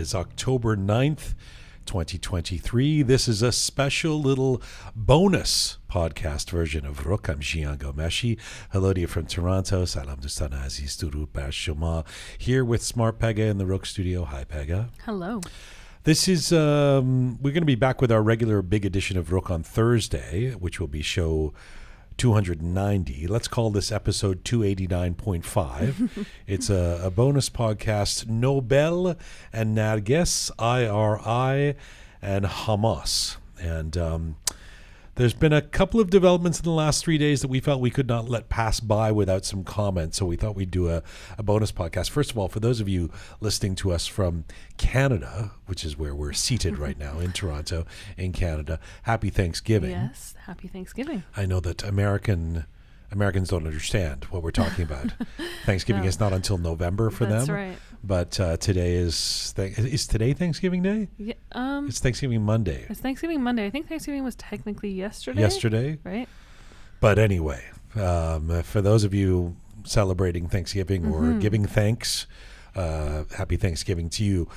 It 0.00 0.04
is 0.04 0.14
October 0.14 0.78
9th, 0.78 1.34
2023. 1.84 3.02
This 3.02 3.28
is 3.28 3.42
a 3.42 3.52
special 3.52 4.18
little 4.18 4.62
bonus 4.96 5.76
podcast 5.90 6.48
version 6.48 6.86
of 6.86 7.00
Roqe. 7.00 7.28
I'm 7.28 7.40
Jian 7.40 7.76
Ghomeshi. 7.76 8.38
Hello 8.72 8.94
to 8.94 9.00
you 9.02 9.06
from 9.06 9.26
Toronto. 9.26 9.84
Salam 9.84 10.16
Dustana 10.16 10.64
Aziz 10.64 10.96
Shoma. 10.96 12.06
Here 12.38 12.64
with 12.64 12.82
Smart 12.82 13.18
Pegah 13.18 13.50
in 13.50 13.58
the 13.58 13.66
Roqe 13.66 13.84
studio. 13.84 14.24
Hi, 14.24 14.44
Pegah. 14.44 14.88
Hello. 15.04 15.42
This 16.04 16.28
is, 16.28 16.50
um, 16.50 17.36
we're 17.42 17.52
going 17.52 17.60
to 17.60 17.66
be 17.66 17.74
back 17.74 18.00
with 18.00 18.10
our 18.10 18.22
regular 18.22 18.62
big 18.62 18.86
edition 18.86 19.18
of 19.18 19.28
Roqe 19.28 19.50
on 19.50 19.62
Thursday, 19.62 20.52
which 20.52 20.80
will 20.80 20.88
be 20.88 21.02
show 21.02 21.52
290. 22.20 23.26
Let's 23.28 23.48
call 23.48 23.70
this 23.70 23.90
episode 23.90 24.44
289.5. 24.44 26.26
it's 26.46 26.68
a, 26.68 27.00
a, 27.02 27.10
bonus 27.10 27.48
podcast. 27.48 28.28
Nobel 28.28 29.16
and 29.54 29.74
Narges, 29.74 30.50
IRI, 30.58 31.76
and 32.20 32.44
Hamas. 32.44 33.38
And 33.58 33.96
um, 33.96 34.36
there's 35.16 35.34
been 35.34 35.52
a 35.52 35.62
couple 35.62 36.00
of 36.00 36.10
developments 36.10 36.58
in 36.58 36.64
the 36.64 36.70
last 36.70 37.04
three 37.04 37.18
days 37.18 37.42
that 37.42 37.48
we 37.48 37.60
felt 37.60 37.80
we 37.80 37.90
could 37.90 38.08
not 38.08 38.28
let 38.28 38.48
pass 38.48 38.80
by 38.80 39.12
without 39.12 39.44
some 39.44 39.64
comment. 39.64 40.14
So 40.14 40.24
we 40.26 40.36
thought 40.36 40.54
we'd 40.54 40.70
do 40.70 40.88
a, 40.88 41.02
a 41.36 41.42
bonus 41.42 41.72
podcast. 41.72 42.10
First 42.10 42.30
of 42.30 42.38
all, 42.38 42.48
for 42.48 42.60
those 42.60 42.80
of 42.80 42.88
you 42.88 43.10
listening 43.40 43.74
to 43.76 43.92
us 43.92 44.06
from 44.06 44.44
Canada, 44.76 45.52
which 45.66 45.84
is 45.84 45.98
where 45.98 46.14
we're 46.14 46.32
seated 46.32 46.78
right 46.78 46.98
now 46.98 47.18
in 47.18 47.32
Toronto, 47.32 47.86
in 48.16 48.32
Canada, 48.32 48.80
happy 49.02 49.30
Thanksgiving. 49.30 49.90
Yes, 49.90 50.34
happy 50.46 50.68
Thanksgiving. 50.68 51.24
I 51.36 51.46
know 51.46 51.60
that 51.60 51.82
American 51.82 52.64
Americans 53.12 53.48
don't 53.48 53.66
understand 53.66 54.24
what 54.26 54.42
we're 54.42 54.52
talking 54.52 54.84
about. 54.84 55.12
Thanksgiving 55.64 56.02
no. 56.02 56.08
is 56.08 56.20
not 56.20 56.32
until 56.32 56.58
November 56.58 57.10
for 57.10 57.24
them. 57.24 57.32
That's 57.32 57.46
them. 57.46 57.56
right. 57.56 57.78
But 58.02 58.40
uh, 58.40 58.56
today 58.56 58.94
is 58.94 59.52
th- 59.56 59.78
is 59.78 60.06
today 60.06 60.32
Thanksgiving 60.32 60.82
Day? 60.82 61.08
Yeah, 61.18 61.34
um, 61.52 61.86
it's 61.88 62.00
Thanksgiving 62.00 62.42
Monday. 62.42 62.86
It's 62.88 63.00
Thanksgiving 63.00 63.42
Monday. 63.42 63.66
I 63.66 63.70
think 63.70 63.88
Thanksgiving 63.88 64.24
was 64.24 64.34
technically 64.36 64.90
yesterday. 64.90 65.40
Yesterday, 65.40 65.98
right? 66.02 66.28
But 67.00 67.18
anyway, 67.18 67.62
um, 67.96 68.62
for 68.62 68.80
those 68.80 69.04
of 69.04 69.12
you 69.12 69.56
celebrating 69.84 70.48
Thanksgiving 70.48 71.02
mm-hmm. 71.02 71.36
or 71.36 71.38
giving 71.40 71.66
thanks, 71.66 72.26
uh, 72.74 73.24
happy 73.36 73.56
Thanksgiving 73.56 74.08
to 74.10 74.24
you. 74.24 74.48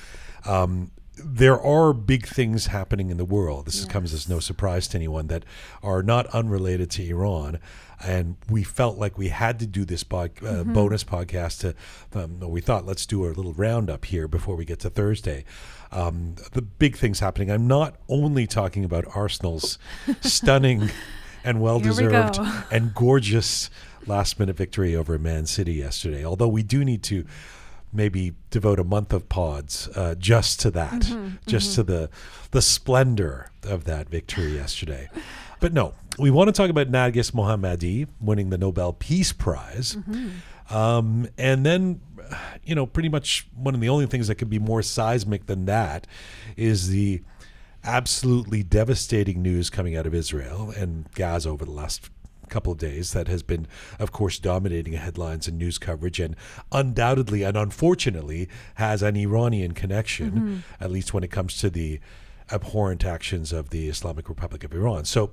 Um, 0.46 0.90
there 1.16 1.60
are 1.60 1.92
big 1.92 2.26
things 2.26 2.66
happening 2.66 3.10
in 3.10 3.16
the 3.16 3.24
world. 3.24 3.66
This 3.66 3.80
yes. 3.80 3.86
comes 3.86 4.12
as 4.12 4.28
no 4.28 4.40
surprise 4.40 4.88
to 4.88 4.98
anyone 4.98 5.28
that 5.28 5.44
are 5.82 6.02
not 6.02 6.26
unrelated 6.28 6.90
to 6.92 7.08
Iran. 7.08 7.60
And 8.04 8.36
we 8.50 8.64
felt 8.64 8.98
like 8.98 9.16
we 9.16 9.28
had 9.28 9.58
to 9.60 9.66
do 9.66 9.84
this 9.84 10.02
uh, 10.02 10.04
mm-hmm. 10.04 10.72
bonus 10.72 11.04
podcast. 11.04 11.60
To 11.60 12.20
um, 12.20 12.40
we 12.40 12.60
thought 12.60 12.84
let's 12.84 13.06
do 13.06 13.24
a 13.24 13.28
little 13.28 13.54
roundup 13.54 14.04
here 14.06 14.26
before 14.26 14.56
we 14.56 14.64
get 14.64 14.80
to 14.80 14.90
Thursday. 14.90 15.44
Um, 15.92 16.34
the 16.52 16.62
big 16.62 16.96
things 16.96 17.20
happening. 17.20 17.50
I'm 17.50 17.68
not 17.68 17.96
only 18.08 18.46
talking 18.46 18.84
about 18.84 19.04
Arsenal's 19.14 19.78
stunning 20.20 20.90
and 21.44 21.60
well 21.60 21.78
deserved 21.78 22.38
and 22.72 22.92
gorgeous 22.94 23.70
last 24.06 24.38
minute 24.38 24.56
victory 24.56 24.96
over 24.96 25.18
Man 25.18 25.46
City 25.46 25.74
yesterday. 25.74 26.24
Although 26.24 26.48
we 26.48 26.62
do 26.62 26.84
need 26.84 27.02
to 27.04 27.24
maybe 27.94 28.34
devote 28.50 28.80
a 28.80 28.84
month 28.84 29.12
of 29.12 29.28
pods 29.28 29.88
uh, 29.94 30.14
just 30.16 30.60
to 30.60 30.70
that, 30.72 31.02
mm-hmm, 31.02 31.36
just 31.46 31.70
mm-hmm. 31.70 31.74
to 31.76 31.82
the 31.84 32.10
the 32.50 32.62
splendor 32.62 33.50
of 33.62 33.84
that 33.84 34.08
victory 34.08 34.52
yesterday. 34.54 35.08
But 35.60 35.72
no, 35.72 35.94
we 36.18 36.30
want 36.30 36.48
to 36.48 36.52
talk 36.52 36.68
about 36.68 36.90
Narges 36.90 37.32
Mohammadi 37.32 38.06
winning 38.20 38.50
the 38.50 38.58
Nobel 38.58 38.92
Peace 38.92 39.32
Prize. 39.32 39.96
Mm-hmm. 39.96 40.74
Um, 40.74 41.28
and 41.38 41.64
then, 41.64 42.00
you 42.64 42.74
know, 42.74 42.86
pretty 42.86 43.08
much 43.08 43.46
one 43.54 43.74
of 43.74 43.80
the 43.80 43.88
only 43.88 44.06
things 44.06 44.28
that 44.28 44.36
could 44.36 44.50
be 44.50 44.58
more 44.58 44.82
seismic 44.82 45.46
than 45.46 45.66
that 45.66 46.06
is 46.56 46.88
the 46.88 47.22
absolutely 47.82 48.62
devastating 48.62 49.42
news 49.42 49.70
coming 49.70 49.96
out 49.96 50.06
of 50.06 50.14
Israel 50.14 50.72
and 50.76 51.10
Gaza 51.12 51.50
over 51.50 51.64
the 51.64 51.70
last 51.70 52.10
couple 52.48 52.72
of 52.72 52.78
days 52.78 53.12
that 53.12 53.28
has 53.28 53.42
been, 53.42 53.66
of 53.98 54.12
course, 54.12 54.38
dominating 54.38 54.94
headlines 54.94 55.48
and 55.48 55.58
news 55.58 55.78
coverage, 55.78 56.20
and 56.20 56.36
undoubtedly 56.72 57.42
and 57.42 57.56
unfortunately 57.56 58.48
has 58.76 59.02
an 59.02 59.16
Iranian 59.16 59.72
connection, 59.72 60.30
mm-hmm. 60.30 60.56
at 60.80 60.90
least 60.90 61.14
when 61.14 61.24
it 61.24 61.30
comes 61.30 61.58
to 61.58 61.70
the 61.70 62.00
abhorrent 62.52 63.04
actions 63.04 63.52
of 63.52 63.70
the 63.70 63.88
Islamic 63.88 64.28
Republic 64.28 64.64
of 64.64 64.74
Iran. 64.74 65.04
So 65.04 65.30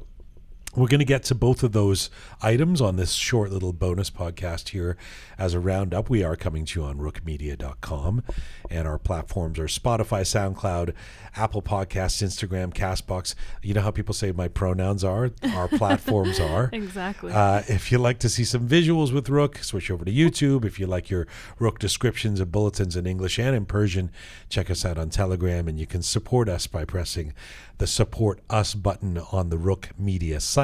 we're 0.75 0.87
going 0.87 0.99
to 0.99 1.05
get 1.05 1.23
to 1.23 1.35
both 1.35 1.63
of 1.63 1.73
those 1.73 2.09
items 2.41 2.79
on 2.79 2.95
this 2.95 3.11
short 3.11 3.51
little 3.51 3.73
bonus 3.73 4.09
podcast 4.09 4.69
here 4.69 4.95
as 5.37 5.53
a 5.53 5.59
roundup. 5.59 6.09
We 6.09 6.23
are 6.23 6.37
coming 6.37 6.63
to 6.65 6.79
you 6.79 6.85
on 6.85 6.97
roqemedia.com, 6.97 8.23
and 8.69 8.87
our 8.87 8.97
platforms 8.97 9.59
are 9.59 9.65
Spotify, 9.65 10.21
SoundCloud, 10.21 10.93
Apple 11.35 11.61
Podcasts, 11.61 12.23
Instagram, 12.23 12.73
Castbox. 12.73 13.35
You 13.61 13.73
know 13.73 13.81
how 13.81 13.91
people 13.91 14.13
say 14.13 14.31
my 14.31 14.47
pronouns 14.47 15.03
are? 15.03 15.31
Our 15.53 15.67
platforms 15.77 16.39
are. 16.39 16.69
exactly. 16.71 17.33
Uh, 17.33 17.63
if 17.67 17.91
you 17.91 17.97
like 17.97 18.19
to 18.19 18.29
see 18.29 18.45
some 18.45 18.67
visuals 18.67 19.13
with 19.13 19.27
Roqe, 19.27 19.63
switch 19.63 19.91
over 19.91 20.05
to 20.05 20.11
YouTube. 20.11 20.63
If 20.63 20.79
you 20.79 20.87
like 20.87 21.09
your 21.09 21.27
Roqe 21.59 21.79
descriptions 21.79 22.39
and 22.39 22.49
bulletins 22.49 22.95
in 22.95 23.05
English 23.05 23.37
and 23.39 23.53
in 23.55 23.65
Persian, 23.65 24.09
check 24.47 24.71
us 24.71 24.85
out 24.85 24.97
on 24.97 25.09
Telegram, 25.09 25.67
and 25.67 25.77
you 25.77 25.85
can 25.85 26.01
support 26.01 26.47
us 26.47 26.65
by 26.65 26.85
pressing 26.85 27.33
the 27.77 27.87
support 27.87 28.39
us 28.49 28.75
button 28.75 29.17
on 29.31 29.49
the 29.49 29.57
Roqe 29.57 29.97
Media 29.97 30.39
site 30.39 30.60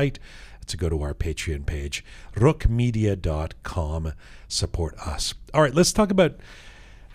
to 0.67 0.77
go 0.77 0.89
to 0.89 1.01
our 1.01 1.13
Patreon 1.13 1.65
page, 1.65 2.03
roqemedia.com. 2.35 4.13
Support 4.47 4.99
us. 4.99 5.33
All 5.53 5.61
right, 5.61 5.73
let's 5.73 5.93
talk 5.93 6.11
about 6.11 6.35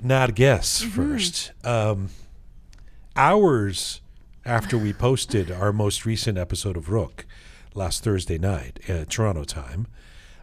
Narges 0.03 0.83
mm-hmm. 0.83 0.91
first. 0.91 1.53
Um, 1.65 2.09
hours 3.15 4.01
after 4.45 4.77
we 4.77 4.93
posted 4.93 5.51
our 5.53 5.73
most 5.73 6.05
recent 6.05 6.39
episode 6.39 6.77
of 6.77 6.87
Roqe 6.87 7.25
last 7.75 8.03
Thursday 8.03 8.39
night, 8.39 8.81
uh, 8.89 9.05
Toronto 9.09 9.45
time, 9.45 9.87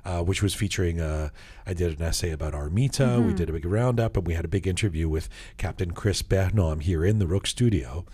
uh, 0.06 0.24
which 0.24 0.42
was 0.42 0.54
featuring, 0.54 1.00
uh, 1.00 1.30
I 1.66 1.74
did 1.74 2.00
an 2.00 2.06
essay 2.06 2.32
about 2.32 2.54
Armita. 2.54 3.18
Mm-hmm. 3.18 3.28
We 3.28 3.34
did 3.34 3.50
a 3.50 3.54
big 3.54 3.66
roundup, 3.66 4.18
and 4.18 4.26
we 4.26 4.34
had 4.34 4.46
a 4.46 4.50
big 4.50 4.66
interview 4.68 5.10
with 5.10 5.30
Captain 5.58 5.92
Chris 5.92 6.22
Bernom 6.22 6.82
here 6.82 7.04
in 7.06 7.20
the 7.20 7.26
Roqe 7.26 7.48
studio 7.48 8.06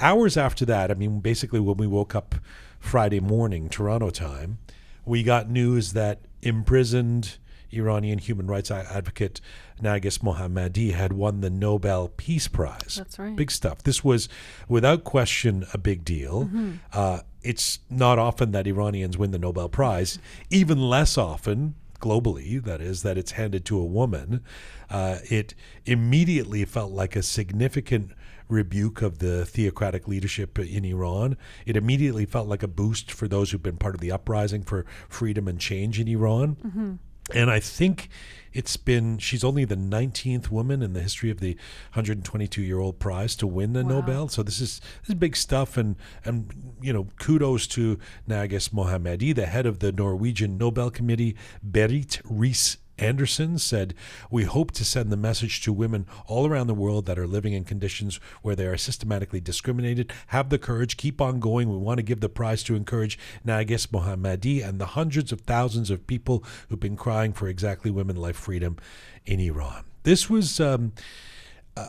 hours 0.00 0.36
after 0.36 0.64
that, 0.64 0.90
I 0.90 0.94
mean, 0.94 1.20
basically 1.20 1.60
when 1.60 1.76
we 1.76 1.86
woke 1.86 2.14
up 2.14 2.34
Friday 2.80 3.20
morning, 3.20 3.68
Toronto 3.68 4.10
time, 4.10 4.58
we 5.04 5.22
got 5.22 5.48
news 5.48 5.92
that 5.92 6.22
imprisoned 6.42 7.38
Iranian 7.72 8.18
human 8.18 8.46
rights 8.48 8.70
advocate 8.70 9.40
Narges 9.80 10.18
Mohammadi 10.18 10.92
had 10.92 11.12
won 11.12 11.40
the 11.40 11.50
Nobel 11.50 12.08
Peace 12.08 12.48
Prize. 12.48 12.96
That's 12.96 13.18
right. 13.18 13.36
Big 13.36 13.50
stuff. 13.50 13.82
This 13.82 14.02
was, 14.02 14.28
without 14.68 15.04
question, 15.04 15.64
a 15.72 15.78
big 15.78 16.04
deal. 16.04 16.46
Mm-hmm. 16.46 16.72
Uh, 16.92 17.20
it's 17.42 17.78
not 17.88 18.18
often 18.18 18.52
that 18.52 18.66
Iranians 18.66 19.16
win 19.16 19.30
the 19.30 19.38
Nobel 19.38 19.68
Prize, 19.68 20.18
even 20.50 20.80
less 20.80 21.16
often 21.16 21.74
globally, 22.00 22.62
that 22.62 22.80
is, 22.80 23.02
that 23.02 23.16
it's 23.16 23.32
handed 23.32 23.64
to 23.66 23.78
a 23.78 23.84
woman. 23.84 24.42
Uh, 24.88 25.18
it 25.24 25.54
immediately 25.86 26.64
felt 26.64 26.90
like 26.90 27.14
a 27.14 27.22
significant 27.22 28.12
rebuke 28.50 29.02
of 29.02 29.18
the 29.18 29.44
theocratic 29.44 30.08
leadership 30.08 30.58
in 30.58 30.84
Iran. 30.84 31.36
It 31.66 31.76
immediately 31.76 32.26
felt 32.26 32.48
like 32.48 32.62
a 32.62 32.68
boost 32.68 33.10
for 33.12 33.28
those 33.28 33.50
who've 33.50 33.62
been 33.62 33.76
part 33.76 33.94
of 33.94 34.00
the 34.00 34.12
uprising 34.12 34.62
for 34.62 34.84
freedom 35.08 35.48
and 35.48 35.60
change 35.60 36.00
in 36.00 36.08
Iran. 36.08 36.56
Mm-hmm. 36.56 36.94
And 37.32 37.50
I 37.50 37.60
think 37.60 38.08
it's 38.52 38.76
been, 38.76 39.18
she's 39.18 39.44
only 39.44 39.64
the 39.64 39.76
19th 39.76 40.50
woman 40.50 40.82
in 40.82 40.92
the 40.92 41.00
history 41.00 41.30
of 41.30 41.40
the 41.40 41.54
122 41.92 42.62
year 42.62 42.78
old 42.78 42.98
prize 42.98 43.36
to 43.36 43.46
win 43.46 43.72
the 43.72 43.84
wow. 43.84 44.00
Nobel. 44.00 44.28
So 44.28 44.42
this 44.42 44.60
is, 44.60 44.80
this 45.02 45.10
is 45.10 45.14
big 45.14 45.36
stuff. 45.36 45.76
And, 45.76 45.96
and, 46.24 46.74
you 46.80 46.92
know, 46.92 47.06
kudos 47.18 47.66
to 47.68 47.98
Narges 48.28 48.70
Mohammadi, 48.70 49.34
the 49.34 49.46
head 49.46 49.66
of 49.66 49.78
the 49.78 49.92
Norwegian 49.92 50.58
Nobel 50.58 50.90
Committee, 50.90 51.36
Berit 51.68 52.20
Reiss 52.24 52.78
Andersen 53.00 53.58
said, 53.58 53.94
We 54.30 54.44
hope 54.44 54.70
to 54.72 54.84
send 54.84 55.10
the 55.10 55.16
message 55.16 55.62
to 55.62 55.72
women 55.72 56.06
all 56.26 56.46
around 56.46 56.66
the 56.66 56.74
world 56.74 57.06
that 57.06 57.18
are 57.18 57.26
living 57.26 57.52
in 57.52 57.64
conditions 57.64 58.20
where 58.42 58.54
they 58.54 58.66
are 58.66 58.76
systematically 58.76 59.40
discriminated. 59.40 60.12
Have 60.28 60.50
the 60.50 60.58
courage, 60.58 60.96
keep 60.96 61.20
on 61.20 61.40
going. 61.40 61.70
We 61.70 61.78
want 61.78 61.98
to 61.98 62.02
give 62.02 62.20
the 62.20 62.28
prize 62.28 62.62
to 62.64 62.74
encourage 62.74 63.18
Narges 63.46 63.86
Mohammadi 63.88 64.66
and 64.66 64.80
the 64.80 64.86
hundreds 64.86 65.32
of 65.32 65.40
thousands 65.40 65.90
of 65.90 66.06
people 66.06 66.44
who've 66.68 66.78
been 66.78 66.96
crying 66.96 67.32
for 67.32 67.48
exactly 67.48 67.90
women 67.90 68.16
life 68.16 68.36
freedom 68.36 68.76
in 69.24 69.40
Iran. 69.40 69.84
This 70.02 70.28
was. 70.28 70.60
Um, 70.60 70.92
uh, 71.76 71.88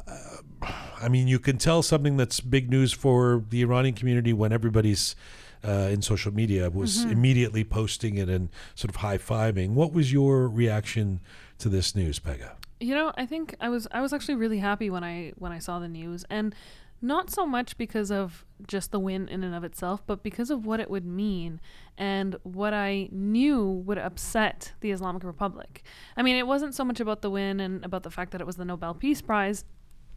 I 1.01 1.09
mean, 1.09 1.27
you 1.27 1.39
can 1.39 1.57
tell 1.57 1.81
something 1.81 2.17
that's 2.17 2.39
big 2.39 2.69
news 2.69 2.93
for 2.93 3.43
the 3.49 3.63
Iranian 3.63 3.95
community 3.95 4.31
when 4.31 4.53
everybody's 4.53 5.15
uh, 5.63 5.89
in 5.91 6.01
social 6.01 6.33
media 6.33 6.69
was 6.69 6.99
mm-hmm. 6.99 7.11
immediately 7.11 7.63
posting 7.63 8.17
it 8.17 8.29
and 8.29 8.49
sort 8.75 8.89
of 8.89 8.97
high 8.97 9.17
fiving. 9.17 9.71
What 9.71 9.93
was 9.93 10.11
your 10.11 10.47
reaction 10.47 11.19
to 11.59 11.69
this 11.69 11.95
news, 11.95 12.19
Pegah? 12.19 12.53
You 12.79 12.95
know, 12.95 13.11
I 13.15 13.25
think 13.25 13.55
I 13.61 13.69
was 13.69 13.87
I 13.91 14.01
was 14.01 14.11
actually 14.11 14.35
really 14.35 14.57
happy 14.59 14.89
when 14.89 15.03
I 15.03 15.33
when 15.37 15.51
I 15.51 15.59
saw 15.59 15.79
the 15.79 15.87
news 15.87 16.25
and 16.29 16.55
not 17.01 17.31
so 17.31 17.45
much 17.47 17.77
because 17.77 18.11
of 18.11 18.45
just 18.67 18.91
the 18.91 18.99
win 18.99 19.27
in 19.27 19.43
and 19.43 19.55
of 19.55 19.63
itself, 19.63 20.03
but 20.05 20.21
because 20.21 20.51
of 20.51 20.65
what 20.65 20.79
it 20.79 20.89
would 20.89 21.05
mean 21.05 21.59
and 21.97 22.35
what 22.43 22.73
I 22.73 23.09
knew 23.11 23.65
would 23.85 23.97
upset 23.97 24.73
the 24.81 24.91
Islamic 24.91 25.23
Republic. 25.23 25.83
I 26.15 26.21
mean, 26.21 26.35
it 26.35 26.45
wasn't 26.45 26.75
so 26.75 26.85
much 26.85 26.99
about 26.99 27.21
the 27.21 27.31
win 27.31 27.59
and 27.59 27.83
about 27.83 28.03
the 28.03 28.11
fact 28.11 28.31
that 28.31 28.41
it 28.41 28.45
was 28.45 28.55
the 28.55 28.65
Nobel 28.65 28.93
Peace 28.93 29.21
Prize, 29.21 29.65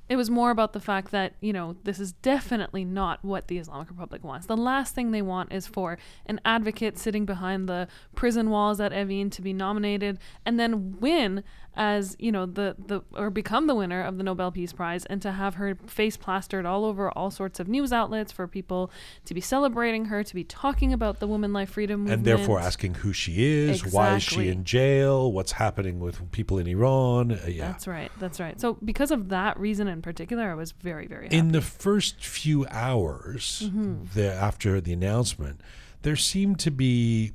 It 0.09 0.17
was 0.17 0.29
more 0.29 0.51
about 0.51 0.75
the 0.75 0.81
fact 0.81 1.11
that, 1.13 1.35
you 1.41 1.53
know, 1.53 1.77
this 1.85 1.99
is 1.99 2.13
definitely 2.13 2.85
not 2.85 3.25
what 3.25 3.49
the 3.49 3.59
Islamic 3.59 3.89
Republic 3.89 4.23
wants. 4.23 4.47
The 4.47 4.57
last 4.57 4.95
thing 4.95 5.11
they 5.11 5.23
want 5.23 5.53
is 5.53 5.67
for 5.67 5.97
an 6.27 6.41
advocate 6.45 6.99
sitting 6.99 7.25
behind 7.25 7.69
the 7.69 7.89
prison 8.15 8.51
walls 8.51 8.81
at 8.81 8.93
Evin 8.93 9.31
to 9.33 9.41
be 9.41 9.53
nominated 9.53 10.19
and 10.45 10.61
then 10.61 11.01
win 11.01 11.43
as, 11.77 12.17
you 12.19 12.31
know, 12.33 12.47
the, 12.47 12.77
the 12.87 13.01
or 13.13 13.31
become 13.31 13.67
the 13.67 13.75
winner 13.75 14.03
of 14.03 14.17
the 14.17 14.23
Nobel 14.23 14.51
Peace 14.51 14.73
Prize 14.73 15.05
and 15.07 15.21
to 15.23 15.33
have 15.33 15.55
her 15.57 15.75
face 15.87 16.17
plastered 16.17 16.65
all 16.67 16.85
over 16.85 17.11
all 17.11 17.31
sorts 17.31 17.59
of 17.61 17.69
news 17.69 17.93
outlets 17.93 18.31
for 18.33 18.47
people 18.47 18.91
to 19.25 19.35
be 19.35 19.41
celebrating 19.41 20.07
her, 20.07 20.23
to 20.23 20.35
be 20.35 20.45
talking 20.45 20.93
about 20.93 21.21
the 21.21 21.27
woman 21.27 21.53
life 21.53 21.71
freedom 21.71 22.01
movement. 22.01 22.19
and 22.19 22.25
therefore 22.27 22.61
asking 22.61 22.95
who 22.95 23.13
she 23.13 23.45
is, 23.45 23.85
why 23.93 24.17
is 24.17 24.23
she 24.23 24.49
in 24.49 24.65
jail, 24.65 25.33
what's 25.33 25.53
happening 25.53 26.01
with 26.01 26.31
people 26.33 26.59
in 26.59 26.67
Iran. 26.67 27.33
Uh, 27.33 27.47
yeah. 27.49 27.69
That's 27.69 27.87
right. 27.87 28.11
That's 28.21 28.39
right. 28.41 28.61
So 28.61 28.79
because 28.85 29.11
of 29.11 29.29
that 29.31 29.59
reason 29.59 29.89
in 29.89 30.03
particular, 30.03 30.51
I 30.51 30.55
was 30.55 30.73
very, 30.73 31.07
very 31.07 31.25
happy. 31.25 31.37
in 31.37 31.53
the 31.53 31.61
first 31.61 32.25
few 32.25 32.67
hours 32.69 33.63
Mm-hmm. 33.65 34.05
the, 34.15 34.33
after 34.33 34.81
the 34.81 34.93
announcement, 34.93 35.61
there 36.03 36.17
seemed 36.17 36.59
to 36.61 36.71
be, 36.71 37.33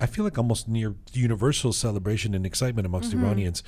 I, 0.00 0.06
feel 0.06 0.24
like 0.24 0.36
almost 0.38 0.68
near 0.68 0.94
universal 1.12 1.72
celebration 1.72 2.34
and 2.34 2.44
excitement 2.46 2.86
amongst 2.86 3.10
Mm-hmm. 3.12 3.24
Iranians 3.24 3.62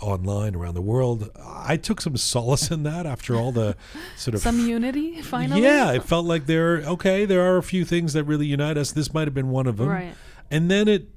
online 0.00 0.54
around 0.54 0.74
the 0.74 0.82
world. 0.82 1.30
I 1.42 1.76
took 1.76 2.00
some 2.00 2.16
solace 2.16 2.70
in 2.70 2.82
that 2.84 3.06
after 3.06 3.34
all 3.36 3.52
the 3.52 3.76
sort 4.16 4.34
of. 4.34 4.40
Some 4.40 4.60
unity, 4.66 5.22
finally. 5.22 5.62
yeah, 5.62 5.92
it 5.92 6.02
felt 6.02 6.26
like 6.26 6.46
there. 6.46 6.78
Okay, 6.78 7.24
there 7.24 7.40
are 7.42 7.56
a 7.56 7.62
few 7.62 7.84
things 7.84 8.12
that 8.14 8.24
really 8.24 8.46
unite 8.46 8.76
us. 8.76 8.92
This 8.92 9.12
might 9.14 9.26
have 9.26 9.34
been 9.34 9.50
one 9.50 9.66
of 9.66 9.76
them, 9.78 9.88
Right. 9.88 10.14
and 10.50 10.70
then 10.70 10.88
it 10.88 11.08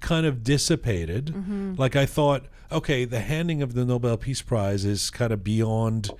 kind 0.00 0.26
of 0.26 0.42
dissipated. 0.44 1.26
Mm-hmm. 1.26 1.74
Like 1.76 1.96
I 1.96 2.06
thought, 2.06 2.44
okay, 2.70 3.04
the 3.04 3.20
handing 3.20 3.62
of 3.62 3.74
the 3.74 3.84
Nobel 3.84 4.16
Peace 4.16 4.42
Prize 4.42 4.84
is 4.84 5.10
kind 5.10 5.32
of 5.32 5.42
beyond 5.42 6.10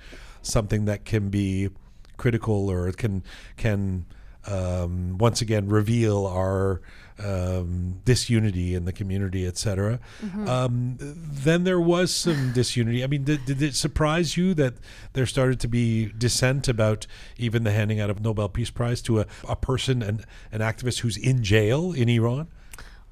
something 0.41 0.85
that 0.85 1.05
can 1.05 1.29
be 1.29 1.69
critical 2.17 2.69
or 2.71 2.91
can 2.93 3.23
can 3.57 4.05
um, 4.47 5.17
once 5.17 5.41
again 5.41 5.67
reveal 5.67 6.25
our 6.25 6.81
um, 7.17 8.01
disunity 8.03 8.75
in 8.75 8.85
the 8.85 8.91
community, 8.91 9.47
etc. 9.47 9.99
Mm-hmm. 10.21 10.47
Um, 10.47 10.97
then 10.99 11.63
there 11.63 11.79
was 11.79 12.13
some 12.13 12.51
disunity. 12.51 13.03
I 13.03 13.07
mean, 13.07 13.23
did, 13.23 13.45
did 13.45 13.61
it 13.61 13.75
surprise 13.75 14.35
you 14.35 14.53
that 14.55 14.75
there 15.13 15.25
started 15.25 15.59
to 15.61 15.67
be 15.67 16.11
dissent 16.17 16.67
about 16.67 17.07
even 17.37 17.63
the 17.63 17.71
handing 17.71 17.99
out 17.99 18.09
of 18.09 18.21
Nobel 18.21 18.49
Peace 18.49 18.69
Prize 18.69 19.01
to 19.03 19.21
a, 19.21 19.25
a 19.47 19.55
person, 19.55 20.01
an, 20.01 20.25
an 20.51 20.59
activist 20.59 20.99
who's 20.99 21.17
in 21.17 21.43
jail 21.43 21.93
in 21.93 22.09
Iran? 22.09 22.47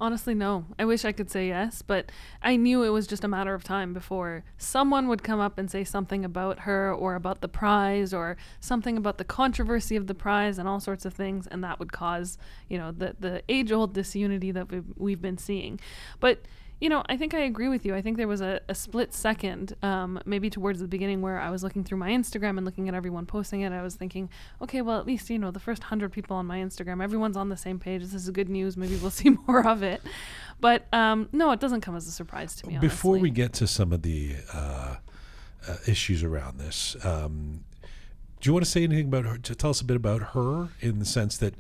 Honestly, 0.04 0.34
no. 0.34 0.66
I 0.78 0.84
wish 0.84 1.06
I 1.06 1.14
could 1.14 1.32
say 1.32 1.48
yes, 1.48 1.82
but 1.82 2.12
I 2.42 2.58
knew 2.58 2.84
it 2.84 2.90
was 2.90 3.08
just 3.08 3.24
a 3.24 3.28
matter 3.30 3.54
of 3.54 3.64
time 3.64 3.94
before 3.94 4.44
someone 4.58 5.08
would 5.08 5.24
come 5.24 5.40
up 5.40 5.58
and 5.58 5.72
say 5.72 5.86
something 5.86 6.26
about 6.26 6.60
her 6.68 6.94
or 6.94 7.16
about 7.16 7.40
the 7.40 7.48
prize 7.48 8.14
or 8.14 8.36
something 8.60 8.98
about 8.98 9.18
the 9.18 9.24
controversy 9.24 9.96
of 9.96 10.08
the 10.08 10.14
prize 10.14 10.60
and 10.60 10.68
all 10.68 10.82
sorts 10.82 11.06
of 11.06 11.14
things, 11.14 11.48
and 11.48 11.64
that 11.64 11.80
would 11.80 11.94
cause, 11.94 12.38
you 12.68 12.78
know, 12.78 12.92
the 12.92 13.16
the 13.18 13.44
age 13.48 13.72
old 13.72 13.94
disunity 13.94 14.52
that 14.52 14.70
we've, 14.70 14.92
we've 14.98 15.22
been 15.22 15.38
seeing. 15.38 15.80
But 16.20 16.42
you 16.84 16.90
know, 16.90 17.02
I 17.08 17.16
think 17.16 17.34
I 17.34 17.40
agree 17.40 17.70
with 17.70 17.86
you. 17.86 17.96
I 17.96 18.02
think 18.02 18.18
there 18.18 18.28
was 18.28 18.42
a, 18.42 18.60
a 18.68 18.76
split 18.76 19.14
second, 19.14 19.74
um, 19.82 20.20
maybe 20.26 20.50
towards 20.50 20.82
the 20.82 20.88
beginning, 20.90 21.22
where 21.22 21.40
I 21.40 21.50
was 21.50 21.64
looking 21.64 21.82
through 21.82 21.98
my 21.98 22.10
Instagram 22.10 22.58
and 22.58 22.66
looking 22.66 22.90
at 22.90 22.94
everyone 22.94 23.26
posting 23.26 23.62
it. 23.62 23.72
I 23.72 23.82
was 23.82 23.96
thinking, 23.96 24.30
okay, 24.62 24.82
well, 24.82 25.00
at 25.00 25.08
least, 25.08 25.30
you 25.30 25.40
know, 25.40 25.50
the 25.50 25.62
first 25.62 25.84
100 25.84 26.12
people 26.12 26.36
on 26.36 26.46
my 26.46 26.58
Instagram, 26.58 27.02
everyone's 27.02 27.38
on 27.38 27.48
the 27.48 27.56
same 27.56 27.80
page. 27.80 28.02
This 28.02 28.14
is 28.14 28.30
good 28.32 28.50
news. 28.50 28.76
Maybe 28.76 28.98
we'll 28.98 29.12
see 29.22 29.30
more 29.30 29.66
of 29.66 29.82
it. 29.82 30.02
But 30.60 30.94
um, 30.94 31.30
no, 31.32 31.52
it 31.52 31.62
doesn't 31.62 31.80
come 31.80 31.96
as 31.96 32.06
a 32.06 32.12
surprise 32.12 32.54
to 32.58 32.68
me. 32.68 32.78
Before 32.80 33.12
honestly. 33.12 33.30
we 33.30 33.34
get 33.34 33.54
to 33.54 33.68
some 33.68 33.94
of 33.94 34.02
the 34.02 34.36
uh, 34.54 34.98
uh, 35.66 35.78
issues 35.88 36.22
around 36.22 36.60
this, 36.60 36.98
um, 37.06 37.64
do 38.42 38.50
you 38.50 38.54
want 38.54 38.66
to 38.66 38.70
say 38.70 38.84
anything 38.84 39.08
about 39.08 39.24
her? 39.24 39.38
To 39.38 39.56
tell 39.56 39.70
us 39.70 39.80
a 39.80 39.86
bit 39.86 39.96
about 39.96 40.22
her 40.34 40.68
in 40.82 41.00
the 41.00 41.06
sense 41.06 41.38
that, 41.38 41.54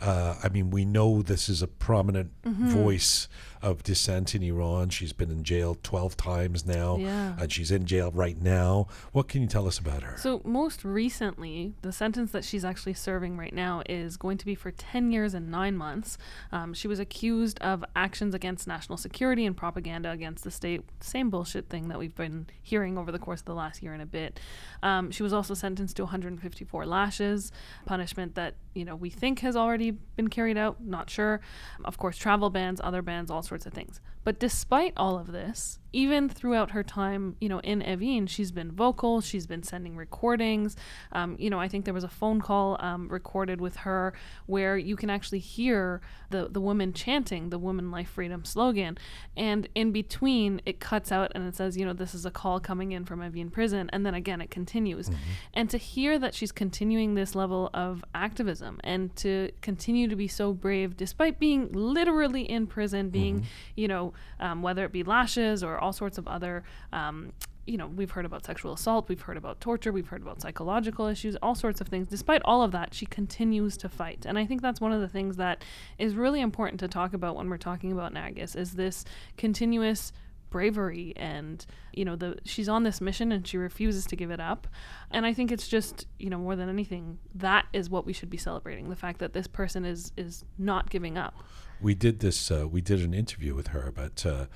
uh, 0.00 0.36
I 0.42 0.48
mean, 0.48 0.70
we 0.70 0.84
know 0.84 1.22
this 1.22 1.48
is 1.48 1.62
a 1.62 1.66
prominent 1.68 2.30
Mm-hmm. 2.44 2.68
voice 2.70 3.28
of 3.60 3.82
dissent 3.82 4.34
in 4.34 4.42
Iran. 4.42 4.88
She's 4.88 5.12
been 5.12 5.30
in 5.30 5.42
jail 5.44 5.76
12 5.82 6.16
times 6.16 6.64
now, 6.64 6.96
Yeah. 6.96 7.34
and 7.38 7.52
she's 7.52 7.70
in 7.70 7.84
jail 7.86 8.10
right 8.12 8.40
now. 8.40 8.86
What 9.12 9.28
can 9.28 9.42
you 9.42 9.48
tell 9.48 9.66
us 9.66 9.78
about 9.78 10.02
her? 10.04 10.16
So, 10.16 10.40
most 10.44 10.84
recently, 10.84 11.74
the 11.82 11.92
sentence 11.92 12.30
that 12.32 12.44
she's 12.44 12.64
actually 12.64 12.94
serving 12.94 13.36
right 13.36 13.52
now 13.52 13.82
is 13.88 14.16
going 14.16 14.38
to 14.38 14.46
be 14.46 14.54
for 14.54 14.70
10 14.70 15.10
years 15.10 15.34
and 15.34 15.50
nine 15.50 15.76
months. 15.76 16.16
Um, 16.52 16.72
she 16.72 16.86
was 16.88 16.98
accused 17.00 17.58
of 17.60 17.84
actions 17.96 18.32
against 18.34 18.66
national 18.68 18.96
security 18.96 19.44
and 19.44 19.56
propaganda 19.56 20.10
against 20.10 20.44
the 20.44 20.50
state. 20.52 20.82
Same 21.00 21.28
bullshit 21.28 21.68
thing 21.68 21.88
that 21.88 21.98
we've 21.98 22.14
been 22.14 22.46
hearing 22.62 22.96
over 22.96 23.10
the 23.12 23.18
course 23.18 23.40
of 23.40 23.46
the 23.46 23.54
last 23.54 23.82
year 23.82 23.92
and 23.92 24.00
a 24.02 24.06
bit. 24.06 24.38
Um, 24.82 25.10
she 25.10 25.22
was 25.24 25.32
also 25.32 25.54
sentenced 25.54 25.96
to 25.96 26.04
154 26.04 26.86
lashes, 26.86 27.50
punishment 27.86 28.36
that, 28.36 28.54
you 28.74 28.84
know, 28.84 28.94
we 28.96 29.10
think 29.10 29.40
has 29.40 29.56
already 29.56 29.87
been 29.90 30.28
carried 30.28 30.56
out, 30.56 30.82
not 30.82 31.10
sure. 31.10 31.40
Of 31.84 31.98
course, 31.98 32.16
travel 32.16 32.50
bans, 32.50 32.80
other 32.82 33.02
bans, 33.02 33.30
all 33.30 33.42
sorts 33.42 33.66
of 33.66 33.72
things. 33.72 34.00
But 34.24 34.38
despite 34.38 34.92
all 34.96 35.18
of 35.18 35.32
this, 35.32 35.78
even 35.92 36.28
throughout 36.28 36.72
her 36.72 36.82
time, 36.82 37.36
you 37.40 37.48
know, 37.48 37.60
in 37.60 37.80
Evin, 37.80 38.28
she's 38.28 38.52
been 38.52 38.70
vocal. 38.70 39.22
She's 39.22 39.46
been 39.46 39.62
sending 39.62 39.96
recordings. 39.96 40.76
Um, 41.12 41.36
you 41.38 41.48
know, 41.48 41.58
I 41.58 41.68
think 41.68 41.86
there 41.86 41.94
was 41.94 42.04
a 42.04 42.08
phone 42.08 42.42
call 42.42 42.76
um, 42.80 43.08
recorded 43.08 43.58
with 43.58 43.76
her 43.76 44.12
where 44.44 44.76
you 44.76 44.96
can 44.96 45.08
actually 45.08 45.38
hear 45.38 46.02
the 46.28 46.46
the 46.50 46.60
woman 46.60 46.92
chanting 46.92 47.48
the 47.48 47.58
"Woman 47.58 47.90
Life 47.90 48.10
Freedom" 48.10 48.44
slogan, 48.44 48.98
and 49.34 49.66
in 49.74 49.92
between 49.92 50.60
it 50.66 50.78
cuts 50.78 51.10
out 51.10 51.32
and 51.34 51.48
it 51.48 51.56
says, 51.56 51.78
you 51.78 51.86
know, 51.86 51.94
this 51.94 52.14
is 52.14 52.26
a 52.26 52.30
call 52.30 52.60
coming 52.60 52.92
in 52.92 53.06
from 53.06 53.20
Evin 53.20 53.50
prison, 53.50 53.88
and 53.94 54.04
then 54.04 54.14
again 54.14 54.42
it 54.42 54.50
continues. 54.50 55.10
And 55.54 55.70
to 55.70 55.78
hear 55.78 56.18
that 56.18 56.34
she's 56.34 56.52
continuing 56.52 57.14
this 57.14 57.34
level 57.34 57.70
of 57.72 58.04
activism 58.14 58.78
and 58.84 59.14
to 59.16 59.50
continue 59.62 59.77
to 59.78 60.16
be 60.16 60.28
so 60.28 60.52
brave 60.52 60.96
despite 60.96 61.38
being 61.38 61.70
literally 61.72 62.42
in 62.42 62.66
prison, 62.66 63.10
being, 63.10 63.46
you 63.76 63.88
know, 63.88 64.12
um, 64.40 64.62
whether 64.62 64.84
it 64.84 64.92
be 64.92 65.02
lashes 65.02 65.62
or 65.62 65.78
all 65.78 65.92
sorts 65.92 66.18
of 66.18 66.28
other. 66.28 66.64
Um, 66.92 67.32
you 67.68 67.76
know, 67.76 67.86
we've 67.86 68.10
heard 68.10 68.24
about 68.24 68.46
sexual 68.46 68.72
assault, 68.72 69.10
we've 69.10 69.20
heard 69.20 69.36
about 69.36 69.60
torture, 69.60 69.92
we've 69.92 70.08
heard 70.08 70.22
about 70.22 70.40
psychological 70.40 71.06
issues, 71.06 71.36
all 71.42 71.54
sorts 71.54 71.82
of 71.82 71.88
things. 71.88 72.08
Despite 72.08 72.40
all 72.46 72.62
of 72.62 72.72
that, 72.72 72.94
she 72.94 73.04
continues 73.04 73.76
to 73.78 73.90
fight. 73.90 74.24
And 74.24 74.38
I 74.38 74.46
think 74.46 74.62
that's 74.62 74.80
one 74.80 74.92
of 74.92 75.02
the 75.02 75.08
things 75.08 75.36
that 75.36 75.62
is 75.98 76.14
really 76.14 76.40
important 76.40 76.80
to 76.80 76.88
talk 76.88 77.12
about 77.12 77.36
when 77.36 77.50
we're 77.50 77.58
talking 77.58 77.92
about 77.92 78.14
Narges 78.14 78.56
is 78.56 78.72
this 78.72 79.04
continuous 79.36 80.12
bravery 80.50 81.12
and 81.16 81.66
you 81.92 82.04
know 82.04 82.16
the 82.16 82.36
she's 82.44 82.68
on 82.68 82.82
this 82.82 83.00
mission 83.00 83.32
and 83.32 83.46
she 83.46 83.56
refuses 83.56 84.06
to 84.06 84.16
give 84.16 84.30
it 84.30 84.40
up 84.40 84.66
and 85.10 85.26
i 85.26 85.32
think 85.34 85.52
it's 85.52 85.68
just 85.68 86.06
you 86.18 86.30
know 86.30 86.38
more 86.38 86.56
than 86.56 86.68
anything 86.68 87.18
that 87.34 87.66
is 87.72 87.90
what 87.90 88.06
we 88.06 88.12
should 88.12 88.30
be 88.30 88.38
celebrating 88.38 88.88
the 88.88 88.96
fact 88.96 89.18
that 89.18 89.32
this 89.32 89.46
person 89.46 89.84
is 89.84 90.12
is 90.16 90.44
not 90.58 90.88
giving 90.90 91.18
up 91.18 91.34
we 91.80 91.94
did 91.94 92.20
this. 92.20 92.50
Uh, 92.50 92.66
we 92.68 92.80
did 92.80 93.00
an 93.00 93.14
interview 93.14 93.54
with 93.54 93.68
her 93.68 93.86
about 93.86 94.24
uh, 94.26 94.46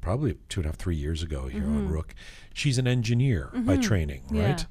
probably 0.00 0.36
two 0.48 0.60
and 0.60 0.66
a 0.66 0.68
half, 0.68 0.76
three 0.76 0.96
years 0.96 1.22
ago 1.22 1.48
here 1.48 1.64
on 1.64 1.88
Roqe. 1.88 2.12
She's 2.54 2.78
an 2.78 2.86
engineer 2.86 3.50
by 3.54 3.76
training, 3.76 4.22
right? 4.30 4.60
Yeah. 4.60 4.64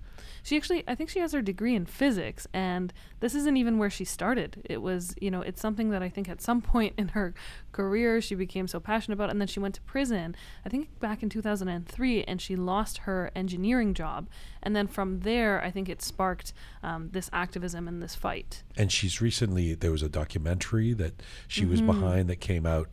She 0.47 0.55
actually, 0.55 0.85
I 0.87 0.95
think 0.95 1.09
she 1.09 1.19
has 1.19 1.33
her 1.33 1.41
degree 1.41 1.75
in 1.75 1.85
physics, 1.85 2.47
and 2.53 2.93
this 3.19 3.35
isn't 3.35 3.57
even 3.57 3.77
where 3.77 3.89
she 3.89 4.05
started. 4.05 4.61
It 4.63 4.81
was, 4.81 5.13
you 5.19 5.29
know, 5.29 5.41
it's 5.41 5.59
something 5.59 5.89
that 5.89 6.01
I 6.01 6.07
think 6.07 6.29
at 6.29 6.41
some 6.41 6.61
point 6.73 6.93
in 6.97 7.09
her 7.09 7.33
career 7.73 8.21
she 8.21 8.33
became 8.33 8.65
so 8.65 8.79
passionate 8.79 9.15
about, 9.15 9.29
and 9.29 9.41
then 9.41 9.49
she 9.49 9.59
went 9.59 9.75
to 9.75 9.81
prison, 9.81 10.37
I 10.65 10.69
think 10.69 10.97
back 11.01 11.21
in 11.21 11.27
2003, 11.27 12.23
and 12.23 12.41
she 12.41 12.55
lost 12.55 12.99
her 12.99 13.29
engineering 13.35 13.93
job. 13.93 14.29
And 14.63 14.73
then 14.73 14.87
from 14.87 15.19
there, 15.19 15.61
I 15.61 15.69
think 15.69 15.89
it 15.89 16.01
sparked 16.01 16.53
um, 16.81 17.09
this 17.11 17.29
activism 17.33 17.85
and 17.89 18.01
this 18.01 18.15
fight. 18.15 18.63
and 18.77 18.89
she's 18.89 19.19
recently 19.21 19.73
there 19.75 19.91
was 19.91 20.01
a 20.01 20.07
documentary 20.09 20.93
that 20.93 21.21
she 21.49 21.65
was 21.65 21.81
Mm-hmm. 21.81 21.87
behind 21.99 22.29
that 22.29 22.37
came 22.39 22.65
out 22.65 22.87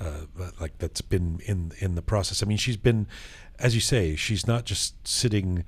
uh, 0.00 0.22
like 0.58 0.78
that's 0.78 1.02
been 1.02 1.40
in 1.44 1.70
in 1.78 1.94
the 1.94 2.02
process 2.02 2.42
i 2.42 2.46
mean 2.46 2.56
she's 2.58 2.76
been 2.76 3.06
as 3.60 3.74
you 3.74 3.80
say 3.80 4.16
she's 4.16 4.44
not 4.46 4.64
just 4.64 5.06
sitting 5.06 5.64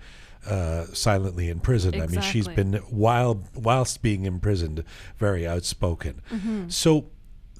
uh, 0.46 0.86
silently 0.92 1.48
in 1.50 1.60
prison. 1.60 2.00
I 2.00 2.06
mean 2.06 2.20
she's 2.20 2.48
been 2.48 2.74
while 2.90 3.42
whilst 3.54 4.02
being 4.02 4.24
imprisoned 4.24 4.84
very 5.18 5.46
outspoken. 5.46 6.22
Mm-hmm. 6.30 6.68
so 6.68 7.06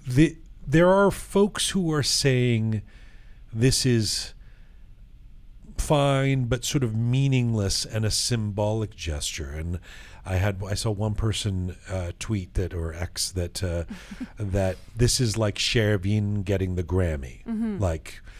the 0.07 0.37
there 0.67 0.89
are 0.89 1.11
folks 1.11 1.71
who 1.71 1.93
are 1.93 2.03
saying 2.03 2.83
this 3.53 3.87
is 3.87 4.35
fine 5.79 6.45
but 6.45 6.65
sort 6.65 6.83
of 6.83 6.97
meaningless 6.97 7.85
and 7.85 8.05
a 8.05 8.11
symbolic 8.11 8.95
gesture. 8.97 9.51
And 9.51 9.79
i 10.29 10.37
had 10.37 10.61
i 10.67 10.75
saw 10.75 10.91
one 10.91 11.15
person 11.15 11.77
uh, 11.89 12.11
tweet 12.19 12.55
that 12.55 12.75
or 12.75 12.93
x 12.95 13.31
that 13.33 13.63
uh, 13.63 13.85
that 14.39 14.77
this 14.97 15.21
is 15.21 15.37
like 15.39 15.57
Shervin 15.57 16.45
getting 16.45 16.75
the 16.75 16.83
grammy. 16.83 17.45
Like 17.81 18.21
wh- 18.25 18.36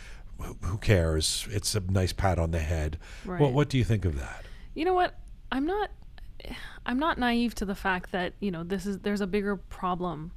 who 0.63 0.79
cares 0.79 1.49
it's 1.51 1.75
a 1.75 1.81
nice 1.81 2.13
pat 2.13 2.39
on 2.39 2.51
the 2.51 2.59
head 2.59 2.99
what 3.25 3.41
Right. 3.41 3.53
what 3.53 3.69
do 3.69 3.79
you 3.79 3.85
think 3.85 4.05
of 4.05 4.19
that 4.19 4.45
You 4.75 4.85
know 4.85 4.95
what? 4.95 5.15
I'm 5.51 5.67
not 5.67 5.91
I'm 6.85 6.99
not 6.99 7.19
naive 7.19 7.55
to 7.57 7.65
the 7.65 7.75
fact 7.75 8.13
that, 8.13 8.35
you 8.41 8.51
know, 8.51 8.63
this 8.63 8.87
is 8.87 8.99
there's 9.01 9.21
a 9.23 9.27
bigger 9.27 9.57
problem 9.57 10.33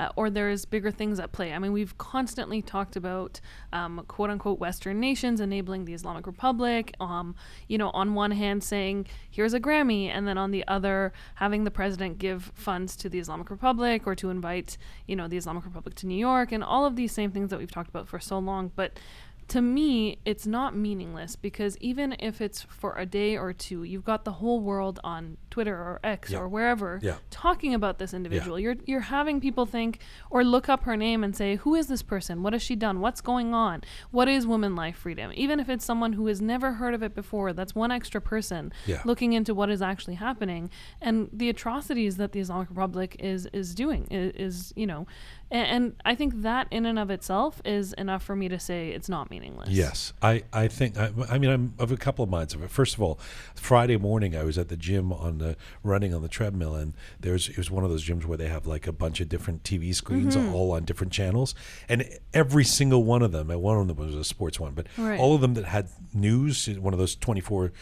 uh, 0.00 0.08
or 0.16 0.28
there's 0.28 0.64
bigger 0.64 0.90
things 0.90 1.20
at 1.20 1.30
play. 1.32 1.52
I 1.52 1.58
mean, 1.58 1.72
we've 1.72 1.96
constantly 1.96 2.60
talked 2.60 2.96
about 2.96 3.40
um, 3.72 4.04
quote 4.08 4.30
unquote 4.30 4.58
Western 4.58 4.98
nations 4.98 5.40
enabling 5.40 5.84
the 5.84 5.94
Islamic 5.94 6.26
Republic. 6.26 6.94
Um, 6.98 7.36
you 7.68 7.78
know, 7.78 7.90
on 7.90 8.14
one 8.14 8.32
hand 8.32 8.64
saying 8.64 9.06
here's 9.30 9.54
a 9.54 9.60
Grammy, 9.60 10.08
and 10.08 10.26
then 10.26 10.36
on 10.36 10.50
the 10.50 10.66
other 10.66 11.12
having 11.36 11.62
the 11.64 11.70
president 11.70 12.18
give 12.18 12.50
funds 12.54 12.96
to 12.96 13.08
the 13.08 13.20
Islamic 13.20 13.48
Republic 13.50 14.06
or 14.06 14.14
to 14.16 14.30
invite 14.30 14.76
you 15.06 15.14
know 15.14 15.28
the 15.28 15.36
Islamic 15.36 15.64
Republic 15.64 15.94
to 15.96 16.06
New 16.06 16.18
York, 16.18 16.50
and 16.50 16.64
all 16.64 16.84
of 16.84 16.96
these 16.96 17.12
same 17.12 17.30
things 17.30 17.50
that 17.50 17.58
we've 17.58 17.70
talked 17.70 17.88
about 17.88 18.08
for 18.08 18.18
so 18.18 18.38
long, 18.38 18.72
but 18.74 18.98
to 19.48 19.60
me, 19.60 20.18
it's 20.24 20.46
not 20.46 20.74
meaningless 20.76 21.36
because 21.36 21.76
even 21.78 22.16
if 22.18 22.40
it's 22.40 22.62
for 22.62 22.96
a 22.96 23.04
day 23.06 23.36
or 23.36 23.52
two, 23.52 23.82
you've 23.82 24.04
got 24.04 24.24
the 24.24 24.32
whole 24.32 24.60
world 24.60 24.98
on 25.04 25.36
Twitter 25.50 25.74
or 25.74 26.00
X 26.02 26.30
Yeah. 26.32 26.38
or 26.38 26.48
wherever 26.48 26.98
Yeah. 27.02 27.16
talking 27.30 27.74
about 27.74 27.98
this 27.98 28.12
individual. 28.14 28.58
You're 28.58 28.76
you're 28.86 29.00
having 29.00 29.40
people 29.40 29.66
think 29.66 30.00
or 30.30 30.42
look 30.44 30.68
up 30.68 30.84
her 30.84 30.96
name 30.96 31.22
and 31.22 31.36
say, 31.36 31.56
"Who 31.56 31.74
is 31.74 31.86
this 31.88 32.02
person? 32.02 32.42
What 32.42 32.52
has 32.54 32.62
she 32.62 32.74
done? 32.74 33.00
What's 33.00 33.20
going 33.20 33.54
on? 33.54 33.82
What 34.10 34.28
is 34.28 34.46
women 34.46 34.74
life 34.74 34.96
freedom?" 34.96 35.30
Even 35.34 35.60
if 35.60 35.68
it's 35.68 35.84
someone 35.84 36.14
who 36.14 36.26
has 36.26 36.40
never 36.40 36.72
heard 36.74 36.94
of 36.94 37.02
it 37.02 37.14
before, 37.14 37.52
that's 37.52 37.74
one 37.74 37.92
extra 37.92 38.20
person 38.20 38.72
Yeah. 38.86 39.02
looking 39.04 39.32
into 39.34 39.54
what 39.54 39.70
is 39.70 39.82
actually 39.82 40.14
happening 40.14 40.70
and 41.00 41.28
the 41.32 41.48
atrocities 41.48 42.16
that 42.16 42.32
the 42.32 42.40
Islamic 42.40 42.68
Republic 42.70 43.16
is 43.20 43.46
is 43.52 43.74
doing 43.74 44.06
is, 44.10 44.32
is 44.34 44.72
you 44.74 44.86
know, 44.86 45.06
and, 45.54 45.66
and 45.68 45.94
I 46.04 46.14
think 46.16 46.42
that 46.42 46.66
in 46.70 46.84
and 46.84 46.98
of 46.98 47.10
itself 47.10 47.62
is 47.64 47.92
enough 47.94 48.22
for 48.24 48.34
me 48.34 48.48
to 48.48 48.58
say 48.58 48.90
it's 48.90 49.08
not 49.08 49.30
meaningless. 49.30 49.68
Yes, 49.70 50.12
I, 50.20 50.42
I 50.52 50.66
think 50.68 50.98
I, 50.98 51.10
I 51.30 51.38
mean 51.38 51.50
I'm 51.50 51.74
of 51.78 51.92
a 51.92 51.96
couple 51.96 52.22
of 52.24 52.28
minds 52.28 52.52
of 52.54 52.62
it. 52.62 52.70
First 52.70 52.94
of 52.96 53.00
all, 53.02 53.18
Friday 53.54 53.96
morning 53.96 54.36
I 54.36 54.42
was 54.42 54.58
at 54.58 54.68
the 54.68 54.76
gym 54.76 55.12
on 55.12 55.38
the 55.38 55.56
running 55.82 56.12
on 56.12 56.22
the 56.22 56.28
treadmill, 56.28 56.74
and 56.74 56.92
there's 57.20 57.48
it 57.48 57.56
was 57.56 57.70
one 57.70 57.84
of 57.84 57.90
those 57.90 58.04
gyms 58.04 58.24
where 58.24 58.36
they 58.36 58.48
have 58.48 58.66
like 58.66 58.86
a 58.86 58.92
bunch 58.92 59.20
of 59.20 59.28
different 59.28 59.62
TV 59.62 59.94
screens 59.94 60.36
Mm-hmm. 60.36 60.54
all 60.54 60.72
on 60.72 60.84
different 60.84 61.12
channels, 61.12 61.54
and 61.88 62.04
every 62.32 62.64
single 62.64 63.04
one 63.04 63.22
of 63.22 63.30
them, 63.32 63.48
and 63.50 63.62
one 63.62 63.78
of 63.78 63.86
them 63.86 63.96
was 63.96 64.14
a 64.14 64.24
sports 64.24 64.58
one, 64.58 64.72
but 64.74 64.86
Right. 64.98 65.18
all 65.20 65.34
of 65.36 65.40
them 65.40 65.54
that 65.54 65.64
had 65.66 65.88
news, 66.12 66.68
one 66.68 66.92
of 66.92 66.98
those 66.98 67.14
24 67.14 67.72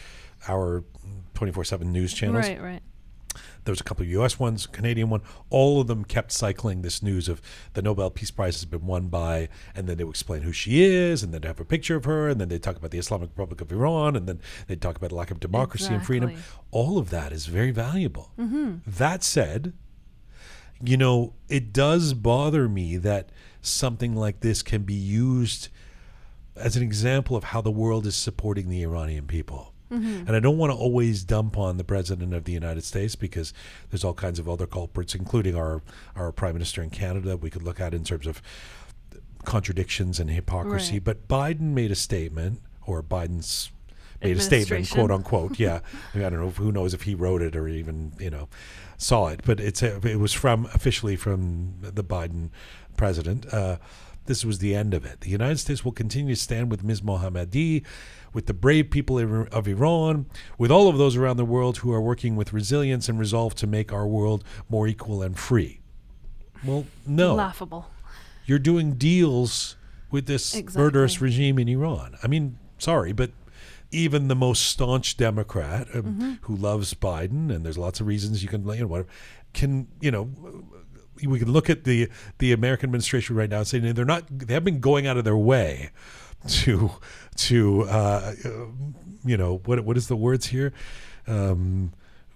hour, 0.47 0.83
24 1.33 1.63
seven 1.63 1.91
news 1.91 2.13
channels. 2.13 2.45
Right, 2.47 2.61
right. 2.61 2.81
There 3.65 3.71
was 3.71 3.79
a 3.79 3.83
couple 3.83 4.03
of 4.03 4.09
U.S. 4.09 4.39
ones, 4.39 4.67
Canadian 4.67 5.09
one. 5.09 5.21
All 5.49 5.79
of 5.79 5.87
them 5.87 6.03
kept 6.03 6.31
cycling 6.31 6.81
this 6.81 7.01
news 7.01 7.29
of 7.29 7.41
the 7.73 7.81
Nobel 7.81 8.09
Peace 8.09 8.31
Prize 8.31 8.55
has 8.55 8.65
been 8.65 8.85
won 8.85 9.07
by, 9.07 9.49
and 9.75 9.87
then 9.87 9.97
they 9.97 10.03
would 10.03 10.11
explain 10.11 10.41
who 10.41 10.51
she 10.51 10.83
is, 10.83 11.23
and 11.23 11.33
then 11.33 11.41
they 11.41 11.47
have 11.47 11.59
a 11.59 11.65
picture 11.65 11.95
of 11.95 12.05
her, 12.05 12.29
and 12.29 12.41
then 12.41 12.49
they 12.49 12.59
talk 12.59 12.75
about 12.75 12.91
the 12.91 12.97
Islamic 12.97 13.29
Republic 13.29 13.61
of 13.61 13.71
Iran, 13.71 14.15
and 14.15 14.27
then 14.27 14.39
they 14.67 14.75
talk 14.75 14.97
about 14.97 15.09
the 15.09 15.15
lack 15.15 15.31
of 15.31 15.39
democracy 15.39 15.93
and 15.93 16.05
freedom. 16.05 16.33
All 16.71 16.97
of 16.97 17.09
that 17.11 17.31
is 17.31 17.45
very 17.45 17.71
valuable. 17.71 18.31
Mm-hmm. 18.37 18.77
That 18.85 19.23
said, 19.23 19.73
you 20.83 20.97
know, 20.97 21.33
it 21.47 21.71
does 21.71 22.13
bother 22.13 22.67
me 22.67 22.97
that 22.97 23.29
something 23.61 24.15
like 24.15 24.41
this 24.41 24.61
can 24.61 24.83
be 24.83 24.93
used 24.93 25.69
as 26.55 26.75
an 26.75 26.83
example 26.83 27.35
of 27.35 27.45
how 27.45 27.61
the 27.61 27.71
world 27.71 28.05
is 28.05 28.15
supporting 28.15 28.69
the 28.69 28.83
Iranian 28.83 29.25
people. 29.25 29.72
And 29.93 30.35
I 30.35 30.39
don't 30.39 30.57
want 30.57 30.71
to 30.71 30.77
always 30.77 31.23
dump 31.23 31.57
on 31.57 31.77
the 31.77 31.83
president 31.83 32.33
of 32.33 32.45
the 32.45 32.51
United 32.51 32.83
States 32.83 33.15
because 33.15 33.53
there's 33.89 34.03
all 34.03 34.13
kinds 34.13 34.39
of 34.39 34.49
other 34.49 34.67
culprits, 34.67 35.15
including 35.15 35.55
our 35.55 35.81
our 36.15 36.31
prime 36.31 36.53
minister 36.53 36.81
in 36.81 36.89
Canada. 36.89 37.37
We 37.37 37.49
could 37.49 37.63
look 37.63 37.79
at 37.79 37.93
in 37.93 38.03
terms 38.03 38.27
of 38.27 38.41
contradictions 39.43 40.19
and 40.19 40.29
hypocrisy. 40.29 40.93
Right. 40.93 41.03
But 41.03 41.27
Biden 41.27 41.73
made 41.73 41.91
a 41.91 41.95
statement, 41.95 42.61
or 42.85 43.03
Biden's 43.03 43.71
made 44.21 44.37
a 44.37 44.41
statement, 44.41 44.89
quote 44.89 45.11
unquote. 45.11 45.59
Yeah, 45.59 45.79
I, 46.13 46.17
mean, 46.17 46.25
I 46.25 46.29
don't 46.29 46.39
know. 46.39 46.49
Who 46.49 46.71
knows 46.71 46.93
if 46.93 47.03
he 47.03 47.15
wrote 47.15 47.41
it 47.41 47.55
or 47.55 47.67
even 47.67 48.13
you 48.19 48.29
know 48.29 48.49
saw 48.97 49.27
it? 49.27 49.41
But 49.45 49.59
it's 49.59 49.83
a, 49.83 49.99
it 50.07 50.19
was 50.19 50.33
from 50.33 50.65
officially 50.73 51.15
from 51.15 51.75
the 51.81 52.03
Biden 52.03 52.49
president. 52.97 53.51
Uh, 53.53 53.77
this 54.25 54.45
was 54.45 54.59
the 54.59 54.73
end 54.73 54.93
of 54.93 55.05
it. 55.05 55.21
The 55.21 55.29
United 55.29 55.59
States 55.59 55.83
will 55.83 55.91
continue 55.91 56.35
to 56.35 56.41
stand 56.41 56.71
with 56.71 56.83
Ms. 56.83 57.01
Mohammadi, 57.01 57.83
with 58.33 58.47
the 58.47 58.53
brave 58.53 58.89
people 58.89 59.19
of 59.51 59.67
Iran, 59.67 60.25
with 60.57 60.71
all 60.71 60.87
of 60.89 60.97
those 60.97 61.15
around 61.15 61.37
the 61.37 61.45
world 61.45 61.77
who 61.77 61.91
are 61.93 62.01
working 62.01 62.35
with 62.35 62.51
resilience 62.53 63.07
and 63.07 63.19
resolve 63.19 63.53
to 63.55 63.67
make 63.67 63.93
our 63.93 64.07
world 64.07 64.43
more 64.69 64.87
equal 64.87 65.21
and 65.21 65.37
free. 65.37 65.79
Well, 66.65 66.85
no 67.05 67.35
Laughable. 67.35 67.89
you're 68.45 68.59
doing 68.59 68.93
deals 68.93 69.75
with 70.11 70.25
this 70.27 70.55
Exactly. 70.55 70.81
murderous 70.81 71.21
regime 71.21 71.59
in 71.59 71.67
Iran. 71.67 72.15
I 72.23 72.27
mean, 72.27 72.57
sorry, 72.77 73.11
but 73.13 73.31
even 73.91 74.27
the 74.27 74.35
most 74.35 74.63
staunch 74.65 75.17
Democrat 75.17 75.87
um, 75.93 76.01
Mm-hmm. 76.03 76.31
who 76.41 76.55
loves 76.55 76.93
Biden, 76.93 77.53
and 77.53 77.63
there's 77.65 77.77
lots 77.77 77.99
of 77.99 78.07
reasons 78.07 78.41
you 78.41 78.49
can, 78.49 78.65
you 78.67 78.81
know, 78.81 78.87
whatever, 78.87 79.09
can 79.53 79.87
you 80.01 80.09
know. 80.11 80.29
We 81.23 81.37
can 81.37 81.51
look 81.51 81.69
at 81.69 81.83
the 81.83 82.09
the 82.39 82.51
American 82.53 82.87
administration 82.89 83.35
right 83.35 83.49
now 83.49 83.59
and 83.59 83.67
say 83.67 83.77
they're 83.79 84.03
not. 84.03 84.23
They 84.31 84.55
have 84.55 84.63
been 84.63 84.79
going 84.79 85.05
out 85.05 85.15
of 85.15 85.23
their 85.23 85.37
way 85.37 85.91
to 86.47 86.91
to 87.37 87.83
uh, 87.83 88.33
you 89.25 89.37
know 89.37 89.61
what 89.65 89.81
what 89.85 89.97
is 89.97 90.07
the 90.07 90.15
words 90.15 90.47
here? 90.47 90.73
Um, 91.27 91.93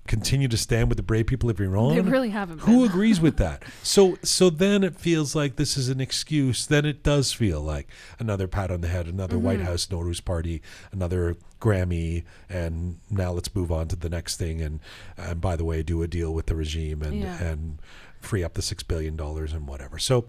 continue 0.08 0.48
to 0.48 0.56
stand 0.56 0.88
with 0.88 0.96
the 0.96 1.04
brave 1.04 1.28
people 1.28 1.50
of 1.50 1.60
Iran. 1.60 1.94
They 1.94 2.00
really 2.02 2.30
haven't 2.30 2.60
Who 2.60 2.84
been. 2.84 2.90
agrees 2.90 3.20
with 3.20 3.36
that? 3.38 3.64
So 3.84 4.18
so 4.24 4.50
then 4.50 4.84
it 4.84 4.96
feels 4.96 5.36
like 5.36 5.56
this 5.58 5.76
is 5.78 5.90
an 5.90 6.00
excuse. 6.00 6.66
Then 6.66 6.86
it 6.86 7.04
does 7.04 7.34
feel 7.34 7.62
like 7.62 7.88
another 8.20 8.48
pat 8.48 8.72
on 8.72 8.82
the 8.82 8.88
head, 8.88 9.08
another 9.08 9.36
Mm-hmm. 9.36 9.46
White 9.46 9.62
House 9.62 9.86
Nowruz 9.88 10.24
party, 10.24 10.62
another 10.92 11.36
Grammy, 11.60 12.24
and 12.50 13.00
now 13.10 13.32
let's 13.32 13.54
move 13.56 13.72
on 13.72 13.88
to 13.90 13.96
the 13.96 14.10
next 14.10 14.38
thing. 14.38 14.62
And 14.62 14.80
and 15.18 15.42
by 15.42 15.56
the 15.58 15.66
way, 15.66 15.84
do 15.84 16.02
a 16.04 16.08
deal 16.08 16.34
with 16.34 16.46
the 16.46 16.56
regime 16.56 17.02
and 17.02 17.22
Yeah. 17.22 17.42
and 17.44 17.80
free 18.22 18.44
up 18.44 18.54
the 18.56 18.62
six 18.62 18.84
billion 18.84 19.16
dollars 19.18 19.52
and 19.54 19.68
whatever. 19.68 20.00
So 20.00 20.26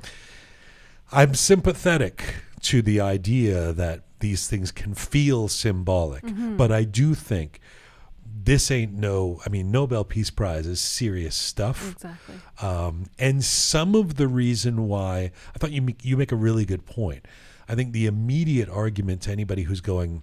I'm 1.12 1.34
sympathetic 1.34 2.36
to 2.62 2.82
the 2.82 3.00
idea 3.00 3.72
that 3.72 4.02
these 4.20 4.48
things 4.48 4.70
can 4.72 4.94
feel 4.94 5.48
symbolic, 5.48 6.24
Mm-hmm. 6.24 6.56
but 6.56 6.72
I 6.72 6.84
do 6.84 7.14
think 7.14 7.60
this 8.44 8.70
ain't 8.70 8.92
no. 8.94 9.40
I 9.44 9.48
mean, 9.48 9.70
Nobel 9.70 10.04
Peace 10.04 10.30
Prize 10.30 10.66
is 10.66 10.80
serious 10.80 11.34
stuff. 11.34 11.92
Exactly. 11.92 12.34
Um, 12.62 13.06
and 13.18 13.44
some 13.44 13.94
of 13.94 14.16
the 14.16 14.26
reason 14.28 14.88
why 14.88 15.32
I 15.54 15.58
thought 15.58 15.70
you 15.72 15.82
make, 15.82 16.04
you 16.04 16.16
make 16.16 16.32
a 16.32 16.36
really 16.36 16.64
good 16.64 16.84
point. 16.86 17.26
I 17.68 17.74
think 17.74 17.92
the 17.92 18.06
immediate 18.06 18.68
argument 18.68 19.22
to 19.22 19.30
anybody 19.32 19.62
who's 19.64 19.80
going, 19.80 20.22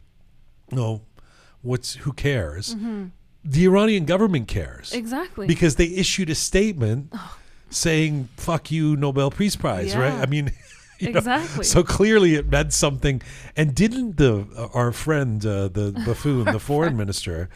no, 0.72 1.01
what's 1.62 1.96
who 1.96 2.12
cares? 2.13 2.75
The 3.44 3.65
Iranian 3.65 4.06
government 4.06 4.48
cares 4.48 4.89
Mm-hmm. 4.89 4.98
Exactly. 5.00 5.48
because 5.48 5.75
they 5.75 5.88
issued 5.88 6.30
a 6.30 6.36
statement 6.36 7.13
saying 7.75 8.29
"fuck 8.38 8.72
you, 8.72 8.96
Nobel 8.96 9.32
Peace 9.32 9.55
Prize." 9.55 9.96
Right? 9.96 10.13
I 10.13 10.25
mean. 10.25 10.51
you 11.00 11.12
know, 11.12 11.17
Exactly. 11.20 11.65
so 11.65 11.84
clearly, 11.84 12.36
it 12.36 12.48
meant 12.50 12.72
something. 12.72 13.22
And 13.58 13.75
didn't 13.75 14.15
the 14.17 14.48
our 14.74 14.91
friend, 14.94 15.46
uh, 15.46 15.67
the 15.67 15.91
buffoon, 16.05 16.46
the 16.53 16.60
foreign 16.60 16.96
minister, 16.96 17.50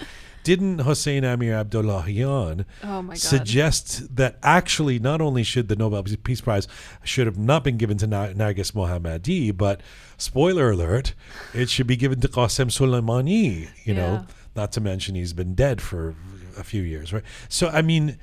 didn't 0.43 0.79
Hossein 0.79 1.23
Amir 1.23 1.53
Abdullahian 1.53 2.65
oh 2.83 3.13
suggest 3.13 4.15
that 4.15 4.37
actually 4.43 4.99
not 4.99 5.21
only 5.21 5.43
should 5.43 5.67
the 5.67 5.75
Nobel 5.75 6.03
Peace 6.23 6.41
Prize 6.41 6.67
should 7.03 7.27
have 7.27 7.37
not 7.37 7.63
been 7.63 7.77
given 7.77 7.97
to 7.99 8.07
Na- 8.07 8.27
Narges 8.27 8.73
Mohammadi, 8.73 9.55
but 9.55 9.81
spoiler 10.17 10.71
alert, 10.71 11.13
it 11.53 11.69
should 11.69 11.87
be 11.87 11.95
given 11.95 12.19
to 12.21 12.27
Qasem 12.27 12.67
Soleimani. 12.69 13.69
You 13.85 13.93
know, 13.93 14.25
not 14.55 14.71
to 14.73 14.81
mention 14.81 15.15
he's 15.15 15.33
been 15.33 15.55
dead 15.55 15.81
for 15.81 16.15
a 16.57 16.63
few 16.63 16.81
years, 16.81 17.13
right? 17.13 17.23
So 17.47 17.67
I 17.69 17.81
mean, 17.81 18.17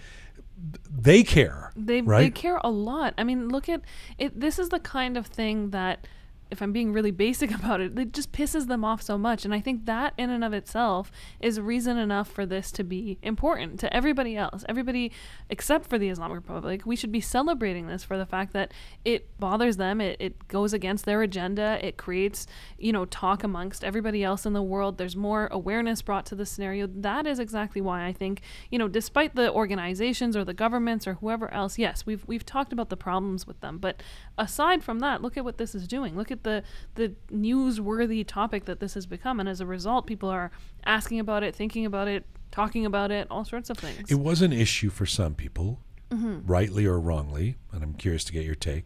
they 0.90 1.22
care, 1.22 1.72
They 1.76 2.00
they 2.00 2.30
care 2.30 2.60
a 2.64 2.70
lot. 2.70 3.14
I 3.18 3.24
mean, 3.24 3.48
look 3.48 3.68
at 3.68 3.82
it. 4.18 4.38
This 4.38 4.58
is 4.58 4.70
the 4.70 4.80
kind 4.80 5.16
of 5.16 5.26
thing 5.26 5.70
that, 5.70 6.06
if 6.50 6.62
I'm 6.62 6.72
being 6.72 6.92
really 6.92 7.10
basic 7.10 7.50
about 7.54 7.80
it, 7.80 7.98
it 7.98 8.12
just 8.12 8.32
pisses 8.32 8.68
them 8.68 8.84
off 8.84 9.02
so 9.02 9.18
much. 9.18 9.44
And 9.44 9.54
I 9.54 9.60
think 9.60 9.86
that 9.86 10.14
in 10.16 10.30
and 10.30 10.44
of 10.44 10.52
itself 10.52 11.10
is 11.40 11.60
reason 11.60 11.98
enough 11.98 12.30
for 12.30 12.46
this 12.46 12.70
to 12.72 12.84
be 12.84 13.18
important 13.22 13.80
to 13.80 13.94
everybody 13.94 14.36
else, 14.36 14.64
everybody 14.68 15.12
except 15.50 15.88
for 15.88 15.98
the 15.98 16.08
Islamic 16.08 16.36
Republic. 16.36 16.82
We 16.84 16.96
should 16.96 17.12
be 17.12 17.20
celebrating 17.20 17.86
this 17.86 18.04
for 18.04 18.16
the 18.16 18.26
fact 18.26 18.52
that 18.52 18.72
it 19.04 19.38
bothers 19.38 19.76
them. 19.76 20.00
It, 20.00 20.16
it 20.20 20.48
goes 20.48 20.72
against 20.72 21.04
their 21.04 21.22
agenda. 21.22 21.78
It 21.82 21.96
creates, 21.96 22.46
you 22.78 22.92
know, 22.92 23.04
talk 23.04 23.44
amongst 23.44 23.84
everybody 23.84 24.22
else 24.22 24.46
in 24.46 24.52
the 24.52 24.62
world. 24.62 24.98
There's 24.98 25.16
more 25.16 25.48
awareness 25.50 26.02
brought 26.02 26.26
to 26.26 26.34
the 26.34 26.46
scenario. 26.46 26.86
That 26.86 27.26
is 27.26 27.38
exactly 27.38 27.80
why 27.80 28.06
I 28.06 28.12
think, 28.12 28.40
you 28.70 28.78
know, 28.78 28.88
despite 28.88 29.34
the 29.34 29.52
organizations 29.52 30.36
or 30.36 30.44
the 30.44 30.54
governments 30.54 31.06
or 31.06 31.14
whoever 31.14 31.52
else, 31.52 31.78
yes, 31.78 32.06
we've 32.06 32.24
we've 32.26 32.44
talked 32.46 32.72
about 32.72 32.90
the 32.90 32.96
problems 32.96 33.46
with 33.46 33.60
them. 33.60 33.78
But 33.78 34.02
aside 34.38 34.82
from 34.82 35.00
that, 35.00 35.22
look 35.22 35.36
at 35.36 35.44
what 35.44 35.58
this 35.58 35.74
is 35.74 35.86
doing. 35.86 36.16
Look 36.16 36.30
at 36.30 36.35
the 36.42 36.62
the 36.94 37.12
newsworthy 37.32 38.24
topic 38.26 38.64
that 38.66 38.80
this 38.80 38.94
has 38.94 39.06
become, 39.06 39.40
and 39.40 39.48
as 39.48 39.60
a 39.60 39.66
result, 39.66 40.06
people 40.06 40.28
are 40.28 40.50
asking 40.84 41.20
about 41.20 41.42
it, 41.42 41.54
thinking 41.54 41.86
about 41.86 42.08
it, 42.08 42.24
talking 42.50 42.84
about 42.86 43.10
it, 43.10 43.26
all 43.30 43.44
sorts 43.44 43.70
of 43.70 43.78
things. 43.78 44.10
It 44.10 44.20
was 44.20 44.42
an 44.42 44.52
issue 44.52 44.90
for 44.90 45.06
some 45.06 45.34
people, 45.34 45.80
Mm-hmm. 46.10 46.46
rightly 46.46 46.86
or 46.86 47.00
wrongly, 47.00 47.56
and 47.72 47.82
I'm 47.82 47.94
curious 47.94 48.22
to 48.24 48.32
get 48.32 48.44
your 48.44 48.54
take. 48.54 48.84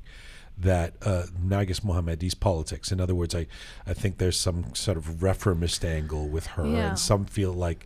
That 0.57 0.95
uh, 1.03 1.25
Narges 1.39 1.81
Mohammadi's 1.85 2.35
politics. 2.35 2.91
In 2.93 3.01
other 3.01 3.15
words, 3.15 3.35
I, 3.35 3.47
I 3.87 3.93
think 3.95 4.17
there's 4.19 4.39
some 4.39 4.75
sort 4.75 4.97
of 4.97 5.23
reformist 5.23 5.85
angle 5.85 6.29
with 6.29 6.47
her, 6.49 6.67
Yeah. 6.67 6.89
and 6.91 6.99
some 6.99 7.25
feel 7.27 7.53
like 7.53 7.85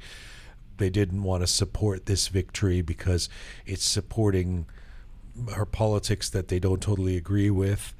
they 0.76 0.90
didn't 0.90 1.22
want 1.24 1.42
to 1.42 1.46
support 1.48 2.06
this 2.06 2.28
victory 2.28 2.80
because 2.80 3.28
it's 3.66 3.84
supporting 3.84 4.66
her 5.54 5.64
politics 5.66 6.28
that 6.30 6.46
they 6.48 6.58
don't 6.60 6.80
totally 6.82 7.16
agree 7.16 7.50
with. 7.50 7.92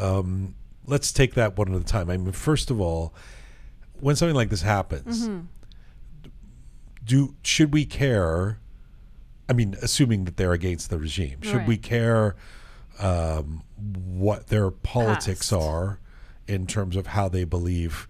Um, 0.00 0.54
let's 0.86 1.12
take 1.12 1.34
that 1.34 1.56
one 1.56 1.74
at 1.74 1.80
a 1.80 1.84
time. 1.84 2.10
I 2.10 2.16
mean, 2.16 2.32
first 2.32 2.70
of 2.70 2.80
all, 2.80 3.14
when 4.00 4.16
something 4.16 4.34
like 4.36 4.50
this 4.50 4.62
happens, 4.62 5.26
Mm-hmm. 5.28 5.46
do 7.04 7.34
should 7.42 7.72
we 7.72 7.84
care? 7.84 8.58
I 9.48 9.52
mean, 9.52 9.76
assuming 9.82 10.24
that 10.24 10.36
they're 10.36 10.52
against 10.52 10.88
the 10.90 10.98
regime, 10.98 11.38
should 11.42 11.56
Right. 11.58 11.68
we 11.68 11.76
care 11.76 12.34
um, 12.98 13.62
what 13.76 14.46
their 14.48 14.70
politics 14.70 15.50
Past. 15.50 15.62
are 15.62 15.98
in 16.48 16.66
terms 16.66 16.96
of 16.96 17.08
how 17.08 17.28
they 17.28 17.44
believe 17.44 18.06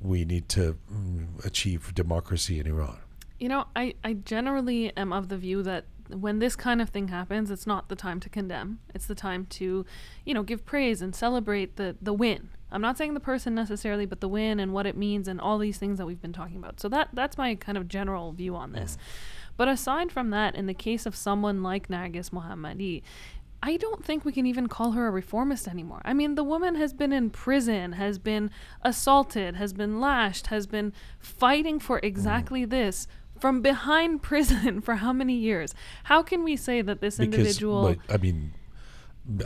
we 0.00 0.24
need 0.24 0.48
to 0.50 0.76
mm, 0.92 1.44
achieve 1.44 1.94
democracy 1.94 2.58
in 2.58 2.66
Iran? 2.66 2.98
You 3.38 3.48
know, 3.48 3.66
I, 3.74 3.94
I 4.04 4.14
generally 4.14 4.94
am 4.96 5.12
of 5.12 5.28
the 5.28 5.36
view 5.38 5.62
that 5.62 5.84
when 6.08 6.38
this 6.38 6.56
kind 6.56 6.80
of 6.82 6.90
thing 6.90 7.08
happens, 7.08 7.50
it's 7.50 7.66
not 7.66 7.88
the 7.88 7.96
time 7.96 8.20
to 8.20 8.28
condemn. 8.28 8.80
It's 8.94 9.06
the 9.06 9.14
time 9.14 9.46
to, 9.50 9.86
you 10.24 10.34
know, 10.34 10.42
give 10.42 10.64
praise 10.64 11.00
and 11.02 11.14
celebrate 11.14 11.76
the, 11.76 11.96
the 12.00 12.12
win. 12.12 12.50
I'm 12.70 12.82
not 12.82 12.98
saying 12.98 13.14
the 13.14 13.20
person 13.20 13.54
necessarily, 13.54 14.04
but 14.04 14.20
the 14.20 14.28
win 14.28 14.58
and 14.58 14.72
what 14.72 14.86
it 14.86 14.96
means 14.96 15.28
and 15.28 15.40
all 15.40 15.58
these 15.58 15.78
things 15.78 15.98
that 15.98 16.06
we've 16.06 16.20
been 16.20 16.32
talking 16.32 16.56
about. 16.56 16.80
So 16.80 16.88
that 16.88 17.10
that's 17.12 17.38
my 17.38 17.54
kind 17.54 17.78
of 17.78 17.88
general 17.88 18.32
view 18.32 18.56
on 18.56 18.72
this. 18.72 18.92
Mm-hmm. 18.92 19.52
But 19.56 19.68
aside 19.68 20.10
from 20.10 20.30
that, 20.30 20.56
in 20.56 20.66
the 20.66 20.74
case 20.74 21.06
of 21.06 21.14
someone 21.14 21.62
like 21.62 21.86
Narges 21.86 22.30
Mohammadi, 22.30 23.02
I 23.62 23.76
don't 23.76 24.04
think 24.04 24.24
we 24.24 24.32
can 24.32 24.44
even 24.44 24.66
call 24.66 24.92
her 24.92 25.06
a 25.06 25.10
reformist 25.10 25.68
anymore. 25.68 26.02
I 26.04 26.12
mean, 26.12 26.34
the 26.34 26.44
woman 26.44 26.74
has 26.74 26.92
been 26.92 27.12
in 27.12 27.30
prison, 27.30 27.92
has 27.92 28.18
been 28.18 28.50
assaulted, 28.82 29.56
has 29.56 29.72
been 29.72 30.00
lashed, 30.00 30.48
has 30.48 30.66
been 30.66 30.92
fighting 31.18 31.78
for 31.78 31.96
mm-hmm. 31.96 32.06
exactly 32.06 32.64
this 32.64 33.06
from 33.38 33.60
behind 33.62 34.22
prison 34.22 34.80
for 34.86 34.96
how 34.96 35.12
many 35.12 35.34
years? 35.34 35.74
How 36.04 36.22
can 36.22 36.42
we 36.44 36.56
say 36.56 36.82
that 36.82 37.00
this 37.00 37.18
individual 37.20 37.82
like, 37.82 38.00
I 38.08 38.16
mean, 38.16 38.52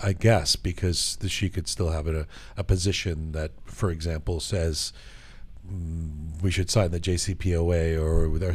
I 0.03 0.13
guess 0.13 0.57
because 0.57 1.17
the, 1.21 1.29
she 1.29 1.49
could 1.49 1.69
still 1.69 1.91
have 1.91 2.07
a, 2.09 2.27
a 2.57 2.65
position 2.65 3.33
that, 3.33 3.53
for 3.65 3.91
example, 3.91 4.41
says 4.41 4.93
mm, 5.71 6.41
we 6.43 6.51
should 6.51 6.71
sign 6.71 6.91
the 6.91 7.01
JCPOA 7.01 7.97
or 8.01 8.25
our, 8.45 8.55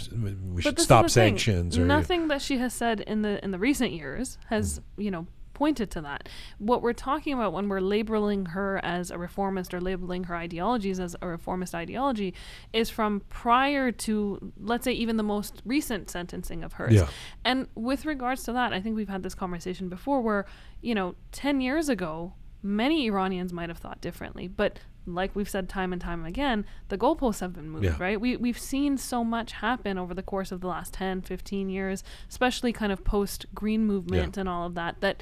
we 0.53 0.61
should 0.61 0.75
But 0.75 0.83
stop 0.83 1.05
the 1.05 1.09
thing. 1.09 1.37
sanctions 1.37 1.77
or 1.77 1.85
nothing 1.85 2.27
that 2.27 2.41
she 2.41 2.57
has 2.57 2.73
said 2.73 2.99
in 3.01 3.21
the 3.21 3.43
in 3.43 3.51
the 3.51 3.59
recent 3.59 3.91
years 3.91 4.37
has 4.49 4.79
Mm-hmm. 4.79 5.01
you 5.01 5.11
know 5.11 5.27
pointed 5.53 5.91
to 5.91 6.01
that 6.01 6.27
what 6.57 6.81
we're 6.81 6.93
talking 6.93 7.33
about 7.33 7.53
when 7.53 7.69
we're 7.69 7.79
labeling 7.79 8.45
her 8.47 8.79
as 8.83 9.11
a 9.11 9.17
reformist 9.17 9.73
or 9.73 9.79
labeling 9.81 10.23
her 10.25 10.35
ideologies 10.35 10.99
as 10.99 11.15
a 11.21 11.27
reformist 11.27 11.75
ideology 11.75 12.33
is 12.73 12.89
from 12.89 13.21
prior 13.29 13.91
to 13.91 14.51
let's 14.59 14.83
say 14.83 14.91
even 14.91 15.17
the 15.17 15.23
most 15.23 15.61
recent 15.65 16.09
sentencing 16.09 16.63
of 16.63 16.73
hers 16.73 16.93
Yeah. 16.93 17.07
and 17.45 17.67
with 17.75 18.05
regards 18.05 18.43
to 18.43 18.53
that 18.53 18.73
i 18.73 18.81
think 18.81 18.95
we've 18.95 19.09
had 19.09 19.23
this 19.23 19.35
conversation 19.35 19.89
before 19.89 20.21
where 20.21 20.45
you 20.81 20.95
know 20.95 21.15
10 21.31 21.61
years 21.61 21.89
ago 21.89 22.33
many 22.63 23.05
iranians 23.07 23.51
might 23.53 23.69
have 23.69 23.77
thought 23.77 23.99
differently 24.01 24.47
but 24.47 24.79
like 25.05 25.35
we've 25.35 25.49
said 25.49 25.67
time 25.67 25.91
and 25.91 26.01
time 26.01 26.23
again 26.23 26.65
the 26.87 26.97
goalposts 26.97 27.41
have 27.41 27.51
been 27.53 27.69
moved 27.69 27.83
Yeah. 27.83 27.97
right 27.99 28.19
we, 28.19 28.37
we've 28.37 28.57
seen 28.57 28.97
so 28.97 29.21
much 29.23 29.51
happen 29.51 29.97
over 29.97 30.13
the 30.13 30.23
course 30.23 30.49
of 30.51 30.61
the 30.61 30.67
last 30.67 30.93
10 30.93 31.21
15 31.23 31.69
years 31.69 32.03
especially 32.29 32.71
kind 32.71 32.91
of 32.91 33.03
post 33.03 33.45
green 33.53 33.85
movement 33.85 34.37
and 34.37 34.47
all 34.47 34.65
of 34.65 34.75
that 34.75 35.01
that 35.01 35.21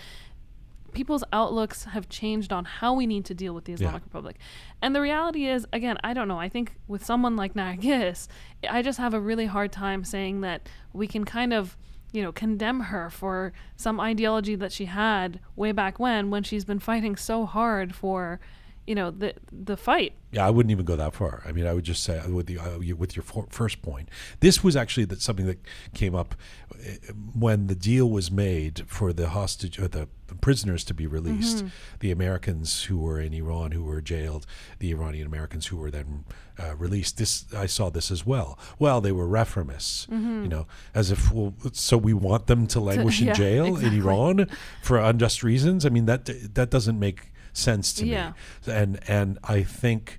people's 0.93 1.24
outlooks 1.31 1.86
have 1.86 2.10
changed 2.10 2.51
on 2.51 2.65
how 2.65 2.93
we 2.93 3.07
need 3.07 3.24
to 3.24 3.33
deal 3.33 3.53
with 3.55 3.63
the 3.63 3.71
Islamic 3.71 4.03
Republic. 4.03 4.36
And 4.81 4.93
the 4.93 5.00
reality 5.00 5.45
is, 5.48 5.65
again, 5.71 5.98
I 6.03 6.13
don't 6.13 6.27
know. 6.27 6.38
I 6.38 6.50
think 6.50 6.74
with 6.86 7.05
someone 7.05 7.37
like 7.37 7.53
Narges, 7.53 8.27
I 8.70 8.81
just 8.81 9.00
have 9.00 9.13
a 9.13 9.20
really 9.22 9.46
hard 9.46 9.72
time 9.72 10.03
saying 10.03 10.42
that 10.42 10.68
we 10.92 11.07
can 11.07 11.24
kind 11.24 11.53
of, 11.53 11.77
you 12.11 12.21
know, 12.21 12.31
condemn 12.31 12.81
her 12.81 13.09
for 13.09 13.53
some 13.75 14.00
ideology 14.00 14.55
that 14.55 14.71
she 14.71 14.85
had 14.85 15.39
way 15.55 15.71
back 15.71 16.00
when, 16.00 16.29
when 16.29 16.43
she's 16.43 16.65
been 16.65 16.79
fighting 16.79 17.15
so 17.15 17.45
hard 17.45 17.95
for, 17.95 18.39
you 18.87 18.96
know, 18.96 19.11
the 19.11 19.33
the 19.51 19.77
fight. 19.77 20.13
Yeah, 20.31 20.48
I 20.48 20.50
wouldn't 20.50 20.72
even 20.72 20.85
go 20.85 20.96
that 20.96 21.13
far. 21.13 21.44
I 21.46 21.51
mean, 21.51 21.67
I 21.67 21.74
would 21.74 21.83
just 21.83 22.03
say 22.03 22.22
with 22.27 22.48
the 22.48 22.57
uh, 22.57 22.79
with 22.96 23.15
your 23.15 23.24
for, 23.24 23.46
first 23.50 23.81
point, 23.81 24.09
this 24.39 24.63
was 24.63 24.75
actually 24.75 25.05
that 25.05 25.22
something 25.22 25.46
that 25.46 25.59
came 25.94 26.15
up 26.15 26.35
uh, 26.74 27.13
when 27.33 27.67
the 27.67 27.75
deal 27.75 28.09
was 28.09 28.31
made 28.31 28.83
for 28.87 29.13
the 29.13 29.29
hostage 29.29 29.77
or 29.77 29.87
the 29.87 30.07
prisoners 30.39 30.83
to 30.85 30.94
be 30.94 31.05
released. 31.05 31.65
The 32.00 32.11
Americans 32.11 32.85
who 32.85 32.98
were 33.00 33.20
in 33.20 33.33
Iran 33.33 33.72
who 33.72 33.83
were 33.83 34.01
jailed, 34.01 34.46
the 34.79 34.91
Iranian 34.91 35.27
Americans 35.27 35.67
who 35.67 35.77
were 35.77 35.91
then 35.91 36.24
uh, 36.57 36.75
released. 36.77 37.17
This 37.17 37.46
I 37.53 37.65
saw 37.65 37.89
this 37.89 38.09
as 38.11 38.25
well. 38.25 38.57
Well, 38.79 39.01
they 39.01 39.11
were 39.11 39.27
reformists, 39.27 40.09
you 40.09 40.48
know, 40.48 40.67
as 40.96 41.11
if 41.11 41.31
well, 41.31 41.53
so 41.74 41.98
we 41.98 42.13
want 42.13 42.48
them 42.48 42.67
to 42.67 42.79
languish 42.79 43.22
in 43.22 43.27
yeah, 43.27 43.33
jail 43.33 43.65
exactly. 43.67 43.98
in 43.98 44.01
Iran 44.01 44.48
for 44.81 44.98
unjust 44.98 45.44
reasons. 45.44 45.85
I 45.85 45.89
mean 45.89 46.05
that 46.05 46.25
that 46.55 46.70
doesn't 46.70 47.00
make 47.00 47.30
sense 47.53 47.94
to 47.94 48.05
Yeah. 48.05 48.33
me. 48.68 48.74
And 48.74 49.00
and 49.07 49.40
I 49.44 49.64
think 49.64 50.18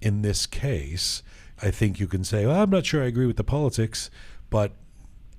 in 0.00 0.22
this 0.22 0.46
case, 0.46 1.22
I 1.60 1.70
think 1.70 2.00
you 2.00 2.06
can 2.08 2.24
say, 2.24 2.44
well, 2.46 2.60
I'm 2.62 2.70
not 2.70 2.84
sure 2.86 3.02
I 3.02 3.06
agree 3.06 3.26
with 3.26 3.36
the 3.36 3.44
politics, 3.44 4.10
but 4.50 4.72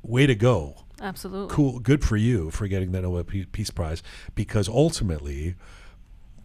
way 0.02 0.26
to 0.26 0.36
go. 0.36 0.78
Absolutely. 1.02 1.54
Cool, 1.54 1.80
good 1.80 2.04
for 2.04 2.16
you 2.16 2.50
for 2.50 2.68
getting 2.68 2.94
the 2.94 3.02
Nobel 3.02 3.24
Peace 3.52 3.70
Prize 3.72 4.02
because 4.36 4.70
ultimately, 4.70 5.56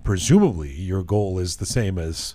presumably, 0.04 0.72
your 0.72 1.02
goal 1.02 1.38
is 1.38 1.56
the 1.56 1.66
same 1.66 1.98
as 1.98 2.34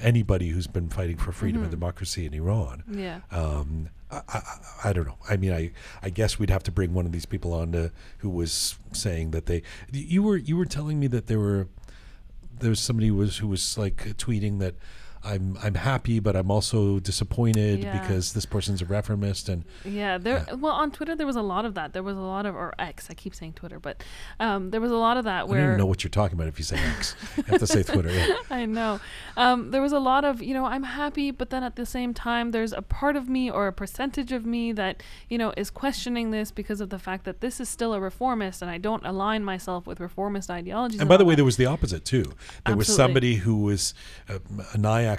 anybody 0.00 0.48
who's 0.48 0.66
been 0.66 0.88
fighting 0.88 1.16
for 1.16 1.32
freedom 1.32 1.62
and 1.62 1.70
democracy 1.70 2.26
in 2.26 2.34
Iran. 2.34 2.82
Yeah. 2.90 3.20
Um, 3.30 3.90
I, 4.10 4.22
I, 4.28 4.40
I 4.84 4.92
don't 4.92 5.06
know. 5.06 5.18
I 5.28 5.36
mean, 5.36 5.52
I, 5.52 5.70
I 6.02 6.10
guess 6.10 6.38
we'd 6.38 6.50
have 6.50 6.62
to 6.64 6.72
bring 6.72 6.94
one 6.94 7.06
of 7.06 7.12
these 7.12 7.26
people 7.26 7.52
on 7.52 7.70
to, 7.72 7.92
who 8.18 8.30
was 8.30 8.76
saying 8.92 9.30
that 9.32 9.46
they. 9.46 9.62
You 9.92 10.22
were 10.22 10.36
you 10.36 10.56
were 10.56 10.64
telling 10.64 10.98
me 10.98 11.06
that 11.08 11.26
there 11.28 11.38
were 11.38 11.68
there 12.60 12.70
was 12.70 12.80
somebody 12.80 13.08
who 13.08 13.16
was 13.16 13.38
who 13.38 13.48
was 13.48 13.76
like 13.76 13.96
tweeting 14.16 14.58
that 14.60 14.74
I'm 15.22 15.58
I'm 15.62 15.74
happy, 15.74 16.18
but 16.18 16.34
I'm 16.34 16.50
also 16.50 16.98
disappointed 16.98 17.82
Yeah. 17.82 17.98
because 18.00 18.32
this 18.32 18.46
person's 18.46 18.80
a 18.80 18.86
reformist 18.86 19.48
and 19.48 19.64
Yeah, 19.84 20.16
there. 20.16 20.46
Well, 20.56 20.72
on 20.72 20.90
Twitter 20.90 21.14
there 21.14 21.26
was 21.26 21.36
a 21.36 21.42
lot 21.42 21.64
of 21.64 21.74
that. 21.74 21.92
There 21.92 22.02
was 22.02 22.16
a 22.16 22.20
lot 22.20 22.46
of, 22.46 22.54
or 22.54 22.74
X. 22.78 23.08
I 23.10 23.14
keep 23.14 23.34
saying 23.34 23.52
Twitter, 23.54 23.78
but 23.78 24.02
um, 24.38 24.70
there 24.70 24.80
was 24.80 24.90
a 24.90 24.96
lot 24.96 25.16
of 25.16 25.24
that 25.24 25.48
Where 25.48 25.58
I 25.58 25.60
don't 25.62 25.70
even 25.72 25.78
know 25.78 25.86
what 25.86 26.02
you're 26.02 26.10
talking 26.10 26.36
about 26.36 26.48
if 26.48 26.58
you 26.58 26.64
say 26.64 26.76
X. 26.78 27.14
you 27.36 27.42
have 27.44 27.60
to 27.60 27.66
say 27.66 27.82
Twitter. 27.82 28.10
Yeah. 28.10 28.36
I 28.50 28.64
know. 28.64 29.00
Um, 29.36 29.70
there 29.70 29.82
was 29.82 29.92
a 29.92 29.98
lot 29.98 30.24
of, 30.24 30.42
you 30.42 30.54
know, 30.54 30.64
I'm 30.64 30.84
happy, 30.84 31.30
but 31.30 31.50
then 31.50 31.62
at 31.62 31.76
the 31.76 31.86
same 31.86 32.14
time, 32.14 32.50
there's 32.52 32.72
a 32.72 32.82
part 32.82 33.16
of 33.16 33.28
me 33.28 33.50
or 33.50 33.66
a 33.66 33.72
percentage 33.72 34.32
of 34.32 34.46
me 34.46 34.72
that, 34.72 35.02
you 35.28 35.36
know, 35.36 35.52
is 35.56 35.70
questioning 35.70 36.30
this 36.30 36.50
because 36.50 36.80
of 36.80 36.88
the 36.90 36.98
fact 36.98 37.24
that 37.24 37.40
this 37.40 37.60
is 37.60 37.68
still 37.68 37.92
a 37.92 38.00
reformist 38.00 38.62
and 38.62 38.70
I 38.70 38.78
don't 38.78 39.04
align 39.04 39.44
myself 39.44 39.86
with 39.86 40.00
reformist 40.00 40.50
ideologies. 40.50 41.00
And 41.00 41.08
by 41.08 41.16
the 41.18 41.24
way, 41.24 41.32
that. 41.32 41.36
there 41.36 41.44
was 41.44 41.56
the 41.58 41.66
opposite 41.66 42.04
too. 42.04 42.32
There 42.66 42.76
was 42.76 42.94
somebody 42.94 43.36
who 43.36 43.56
was 43.62 43.92
a, 44.28 44.40
a 44.74 44.78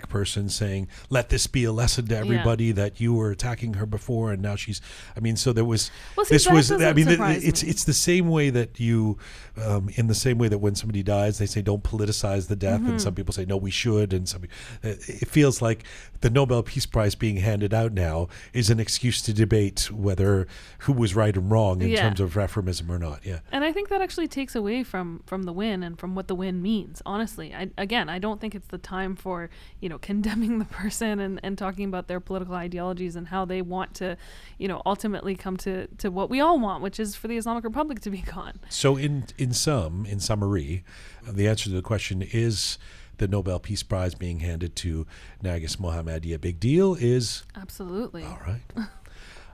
Person 0.09 0.49
saying, 0.49 0.87
"Let 1.09 1.29
this 1.29 1.47
be 1.47 1.63
a 1.65 1.71
lesson 1.71 2.07
to 2.07 2.17
everybody 2.17 2.71
that 2.71 2.99
you 3.01 3.13
were 3.13 3.31
attacking 3.31 3.75
her 3.75 3.85
before, 3.85 4.31
and 4.31 4.41
now 4.41 4.55
she's." 4.55 4.81
I 5.15 5.19
mean, 5.19 5.35
so 5.35 5.53
there 5.53 5.65
was. 5.65 5.91
Well, 6.15 6.25
see, 6.25 6.35
this 6.35 6.49
was. 6.49 6.71
I 6.71 6.93
mean, 6.93 7.07
it's 7.09 7.63
me. 7.63 7.69
it's 7.69 7.83
the 7.83 7.93
same 7.93 8.29
way 8.29 8.49
that 8.49 8.79
you, 8.79 9.17
um, 9.63 9.89
in 9.95 10.07
the 10.07 10.15
same 10.15 10.37
way 10.37 10.47
that 10.47 10.59
when 10.59 10.75
somebody 10.75 11.03
dies, 11.03 11.37
they 11.37 11.45
say 11.45 11.61
don't 11.61 11.83
politicize 11.83 12.47
the 12.47 12.55
death, 12.55 12.81
Mm-hmm. 12.81 12.91
and 12.91 13.01
some 13.01 13.13
people 13.15 13.33
say 13.33 13.45
no, 13.45 13.57
we 13.57 13.71
should, 13.71 14.13
and 14.13 14.27
some. 14.29 14.43
It 14.83 14.99
it 15.07 15.27
feels 15.27 15.61
like 15.61 15.83
the 16.21 16.29
Nobel 16.29 16.63
Peace 16.63 16.85
Prize 16.85 17.15
being 17.15 17.37
handed 17.37 17.73
out 17.73 17.91
now 17.93 18.27
is 18.53 18.69
an 18.69 18.79
excuse 18.79 19.21
to 19.23 19.33
debate 19.33 19.91
whether 19.91 20.47
who 20.79 20.93
was 20.93 21.15
right 21.15 21.35
and 21.35 21.51
wrong 21.51 21.81
in 21.81 21.89
Yeah. 21.89 22.01
terms 22.01 22.19
of 22.19 22.33
reformism 22.35 22.89
or 22.89 22.99
not. 22.99 23.25
Yeah. 23.25 23.39
And 23.51 23.63
I 23.63 23.71
think 23.73 23.89
that 23.89 24.01
actually 24.01 24.27
takes 24.27 24.55
away 24.55 24.83
from 24.83 25.21
from 25.25 25.43
the 25.43 25.53
win 25.53 25.83
and 25.83 25.99
from 25.99 26.15
what 26.15 26.27
the 26.27 26.35
win 26.35 26.61
means. 26.61 27.01
Honestly, 27.05 27.53
I, 27.53 27.69
again, 27.77 28.07
I 28.09 28.19
don't 28.19 28.39
think 28.39 28.55
it's 28.55 28.67
the 28.67 28.77
time 28.77 29.15
for 29.15 29.49
you 29.81 29.89
know 29.89 29.97
condemning 29.97 30.59
the 30.59 30.65
person 30.65 31.19
and, 31.19 31.39
and 31.43 31.57
talking 31.57 31.85
about 31.85 32.07
their 32.07 32.19
political 32.19 32.55
ideologies 32.55 33.15
and 33.15 33.27
how 33.27 33.43
they 33.43 33.61
want 33.61 33.93
to, 33.95 34.15
you 34.57 34.67
know, 34.67 34.81
ultimately 34.85 35.35
come 35.35 35.57
to 35.57 35.87
to 35.97 36.09
what 36.09 36.29
we 36.29 36.39
all 36.39 36.59
want, 36.59 36.81
which 36.81 36.99
is 36.99 37.15
for 37.15 37.27
the 37.27 37.35
Islamic 37.35 37.63
Republic 37.63 37.99
to 38.01 38.09
be 38.09 38.19
gone. 38.35 38.59
So, 38.69 38.95
in 38.95 39.25
in 39.37 39.51
sum, 39.53 40.05
in 40.05 40.19
summary, 40.19 40.83
the 41.27 41.47
answer 41.47 41.65
to 41.65 41.75
the 41.75 41.81
question 41.81 42.21
is 42.21 42.77
the 43.17 43.27
Nobel 43.27 43.59
Peace 43.59 43.83
Prize 43.83 44.15
being 44.15 44.39
handed 44.39 44.75
to 44.77 45.05
Narges 45.43 45.77
Mohammadi 45.77 46.33
a 46.33 46.39
big 46.39 46.59
deal 46.59 46.95
is 46.95 47.43
Absolutely. 47.55 48.23
all 48.23 48.39
right. 48.45 48.61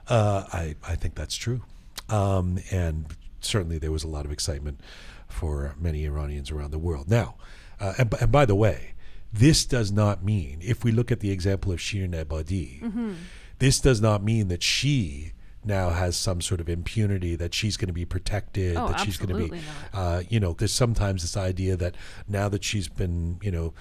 uh, 0.08 0.44
I 0.52 0.76
I 0.86 0.94
think 0.94 1.14
that's 1.14 1.36
true, 1.36 1.62
um, 2.08 2.58
and 2.70 3.06
certainly 3.40 3.78
there 3.78 3.92
was 3.92 4.04
a 4.04 4.08
lot 4.08 4.26
of 4.26 4.32
excitement 4.32 4.80
for 5.26 5.74
many 5.78 6.04
Iranians 6.04 6.50
around 6.50 6.70
the 6.70 6.78
world. 6.78 7.10
Now, 7.10 7.36
uh, 7.80 7.94
and, 7.98 8.12
and 8.20 8.32
by 8.32 8.44
the 8.44 8.54
way, 8.54 8.94
this 9.32 9.64
does 9.66 9.92
not 9.92 10.24
mean 10.24 10.58
if 10.62 10.84
we 10.84 10.90
look 10.92 11.12
at 11.12 11.20
the 11.20 11.30
example 11.30 11.72
of 11.72 11.78
Shirin 11.78 12.12
Ebadi, 12.14 12.80
Mm-hmm. 12.82 13.12
this 13.58 13.80
does 13.80 14.00
not 14.00 14.22
mean 14.22 14.48
that 14.48 14.62
she 14.62 15.32
now 15.64 15.90
has 15.90 16.16
some 16.16 16.40
sort 16.40 16.60
of 16.60 16.68
impunity 16.68 17.34
that 17.36 17.52
she's 17.52 17.76
going 17.76 17.88
to 17.88 17.92
be 17.92 18.04
protected 18.06 18.76
Oh, 18.76 18.88
that 18.88 19.00
she's 19.00 19.18
going 19.18 19.36
to 19.36 19.48
be 19.50 19.60
uh, 19.92 20.22
you 20.28 20.40
know 20.40 20.52
there's 20.54 20.72
sometimes 20.72 21.22
this 21.22 21.36
idea 21.36 21.76
that 21.76 21.94
now 22.26 22.48
that 22.48 22.64
she's 22.64 22.88
been 22.88 23.38
you 23.42 23.50
know 23.50 23.74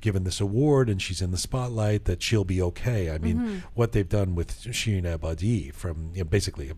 given 0.00 0.22
this 0.22 0.40
award 0.40 0.88
and 0.88 1.02
she's 1.02 1.20
in 1.20 1.32
the 1.32 1.36
spotlight 1.36 2.04
that 2.04 2.22
she'll 2.22 2.44
be 2.44 2.62
okay 2.62 3.10
i 3.10 3.18
mean 3.18 3.36
Mm-hmm. 3.38 3.58
what 3.74 3.90
they've 3.92 4.08
done 4.08 4.36
with 4.36 4.62
Shirin 4.62 5.02
Ebadi 5.18 5.74
from 5.74 6.12
you 6.14 6.20
know, 6.22 6.24
basically 6.30 6.70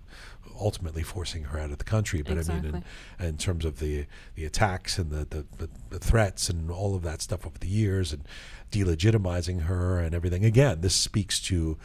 ultimately 0.60 1.02
forcing 1.02 1.44
her 1.44 1.58
out 1.58 1.70
of 1.70 1.78
the 1.78 1.84
country. 1.84 2.22
But 2.22 2.38
I 2.38 2.54
mean, 2.54 2.84
in, 3.18 3.26
in 3.26 3.36
terms 3.36 3.64
of 3.64 3.78
the 3.78 4.06
the 4.34 4.44
attacks 4.44 4.98
and 4.98 5.10
the, 5.10 5.24
the, 5.24 5.46
the, 5.58 5.68
the 5.90 5.98
threats 5.98 6.48
and 6.48 6.70
all 6.70 6.94
of 6.94 7.02
that 7.02 7.22
stuff 7.22 7.46
over 7.46 7.58
the 7.58 7.68
years 7.68 8.12
and 8.12 8.24
delegitimizing 8.70 9.62
her 9.62 9.98
and 9.98 10.14
everything. 10.14 10.44
Again, 10.44 10.80
this 10.80 10.94
speaks 10.94 11.40
to 11.42 11.76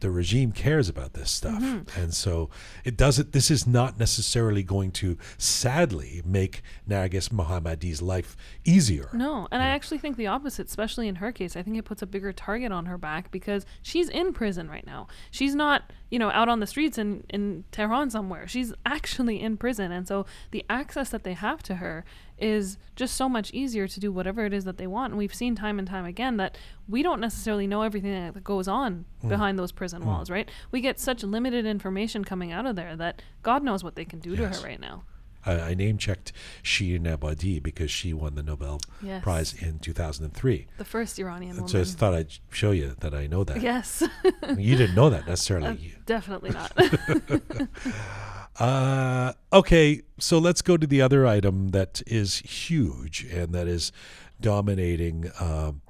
the 0.00 0.10
regime 0.10 0.52
cares 0.52 0.88
about 0.88 1.14
this 1.14 1.30
stuff, 1.30 1.62
Mm-hmm. 1.62 2.00
and 2.00 2.14
so 2.14 2.50
it 2.84 2.96
doesn't. 2.96 3.32
This 3.32 3.50
is 3.50 3.66
not 3.66 3.98
necessarily 3.98 4.62
going 4.62 4.92
to, 4.92 5.16
sadly, 5.36 6.22
make 6.24 6.62
Narges 6.88 7.30
Mohammadi's 7.30 8.00
life 8.02 8.36
easier. 8.64 9.10
No, 9.12 9.48
and 9.50 9.62
I 9.62 9.68
actually 9.68 9.98
think 9.98 10.16
the 10.16 10.26
opposite, 10.26 10.66
especially 10.68 11.08
in 11.08 11.16
her 11.16 11.32
case. 11.32 11.56
I 11.56 11.62
think 11.62 11.76
it 11.76 11.84
puts 11.84 12.02
a 12.02 12.06
bigger 12.06 12.32
target 12.32 12.70
on 12.72 12.86
her 12.86 12.98
back 12.98 13.30
because 13.30 13.66
she's 13.82 14.08
in 14.08 14.32
prison 14.32 14.68
right 14.68 14.86
now. 14.86 15.08
She's 15.30 15.54
not, 15.54 15.92
you 16.10 16.18
know, 16.18 16.30
out 16.30 16.48
on 16.48 16.60
the 16.60 16.66
streets 16.66 16.98
in, 16.98 17.24
in 17.30 17.64
Tehran 17.72 18.10
somewhere. 18.10 18.46
She's 18.46 18.72
actually 18.86 19.40
in 19.40 19.56
prison. 19.56 19.90
And 19.90 20.06
so 20.06 20.26
the 20.52 20.64
access 20.70 21.08
that 21.10 21.24
they 21.24 21.34
have 21.34 21.62
to 21.64 21.76
her 21.76 22.04
is 22.38 22.78
just 22.96 23.16
so 23.16 23.28
much 23.28 23.52
easier 23.52 23.86
to 23.88 24.00
do 24.00 24.12
whatever 24.12 24.44
it 24.44 24.52
is 24.52 24.64
that 24.64 24.78
they 24.78 24.86
want. 24.86 25.12
And 25.12 25.18
we've 25.18 25.34
seen 25.34 25.54
time 25.54 25.78
and 25.78 25.86
time 25.86 26.04
again 26.04 26.36
that 26.38 26.56
we 26.88 27.02
don't 27.02 27.20
necessarily 27.20 27.66
know 27.66 27.82
everything 27.82 28.12
that 28.32 28.44
goes 28.44 28.68
on 28.68 29.04
mm. 29.22 29.28
behind 29.28 29.58
those 29.58 29.72
prison 29.72 30.02
mm. 30.02 30.06
walls, 30.06 30.30
right? 30.30 30.50
We 30.70 30.80
get 30.80 30.98
such 30.98 31.22
limited 31.22 31.66
information 31.66 32.24
coming 32.24 32.52
out 32.52 32.66
of 32.66 32.76
there 32.76 32.96
that 32.96 33.22
God 33.42 33.62
knows 33.62 33.84
what 33.84 33.94
they 33.96 34.04
can 34.04 34.20
do 34.20 34.30
Yes. 34.30 34.56
to 34.56 34.62
her 34.62 34.68
right 34.68 34.80
now. 34.80 35.04
I, 35.46 35.70
I 35.70 35.74
name 35.74 35.98
checked 35.98 36.32
Shirin 36.62 37.04
Ebadi 37.04 37.62
because 37.62 37.90
she 37.90 38.12
won 38.12 38.34
the 38.34 38.42
Nobel 38.42 38.80
Yes. 39.02 39.22
Prize 39.22 39.54
in 39.54 39.78
2003. 39.78 40.66
The 40.76 40.84
first 40.84 41.18
Iranian 41.18 41.50
And 41.50 41.58
woman. 41.60 41.68
so 41.68 41.78
I 41.78 41.82
just 41.82 41.98
thought 41.98 42.14
I'd 42.14 42.32
show 42.50 42.72
you 42.72 42.96
that 43.00 43.14
I 43.14 43.26
know 43.26 43.44
that. 43.44 43.60
yes, 43.60 44.02
You 44.56 44.76
didn't 44.76 44.94
know 44.94 45.10
that 45.10 45.26
necessarily. 45.26 45.68
Uh, 45.96 46.00
definitely 46.06 46.50
not. 46.50 46.72
Uh, 48.58 49.32
okay, 49.52 50.02
so 50.18 50.38
let's 50.38 50.62
go 50.62 50.76
to 50.76 50.86
the 50.86 51.00
other 51.00 51.26
item 51.26 51.68
that 51.68 52.02
is 52.06 52.38
huge 52.38 53.24
and 53.30 53.54
that 53.54 53.68
is 53.68 53.92
dominating 54.40 55.30
um, 55.38 55.80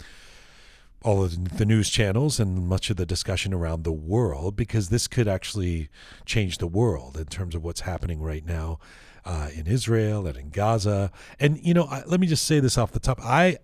all 1.02 1.24
of 1.24 1.56
the 1.56 1.64
news 1.64 1.88
channels 1.88 2.38
and 2.38 2.68
much 2.68 2.90
of 2.90 2.96
the 2.96 3.06
discussion 3.06 3.54
around 3.54 3.84
the 3.84 3.92
world 3.92 4.54
because 4.54 4.90
this 4.90 5.08
could 5.08 5.26
actually 5.26 5.88
change 6.26 6.58
the 6.58 6.66
world 6.66 7.16
in 7.16 7.24
terms 7.24 7.54
of 7.54 7.64
what's 7.64 7.80
happening 7.80 8.20
right 8.20 8.44
now 8.44 8.78
uh, 9.24 9.48
in 9.54 9.66
Israel 9.66 10.26
and 10.26 10.36
in 10.36 10.50
Gaza. 10.50 11.10
And, 11.40 11.58
you 11.64 11.72
know, 11.72 11.84
I, 11.84 12.02
let 12.04 12.20
me 12.20 12.26
just 12.26 12.44
say 12.44 12.60
this 12.60 12.76
off 12.76 12.92
the 12.92 13.00
top. 13.00 13.18
I 13.22 13.58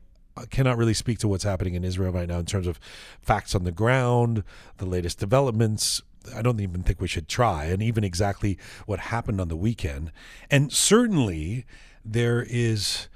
cannot 0.51 0.79
really 0.79 0.95
speak 0.95 1.19
to 1.19 1.29
what's 1.29 1.45
happening 1.45 1.75
in 1.75 1.85
Israel 1.85 2.12
right 2.12 2.29
now 2.29 2.38
in 2.38 2.47
terms 2.47 2.67
of 2.67 2.81
facts 3.21 3.55
on 3.55 3.64
the 3.64 3.73
ground, 3.73 4.45
the 4.79 4.87
latest 4.87 5.19
developments. 5.19 6.03
I 6.35 6.43
don't 6.43 6.61
even 6.61 6.83
think 6.83 7.01
we 7.01 7.09
should 7.09 7.29
try, 7.29 7.65
and 7.65 7.83
even 7.83 8.05
exactly 8.05 8.59
what 8.87 9.01
happened 9.01 9.41
on 9.41 9.49
the 9.49 9.57
weekend. 9.57 10.13
And 10.51 10.73
certainly, 10.73 11.65
there 12.05 12.45
is 12.49 13.09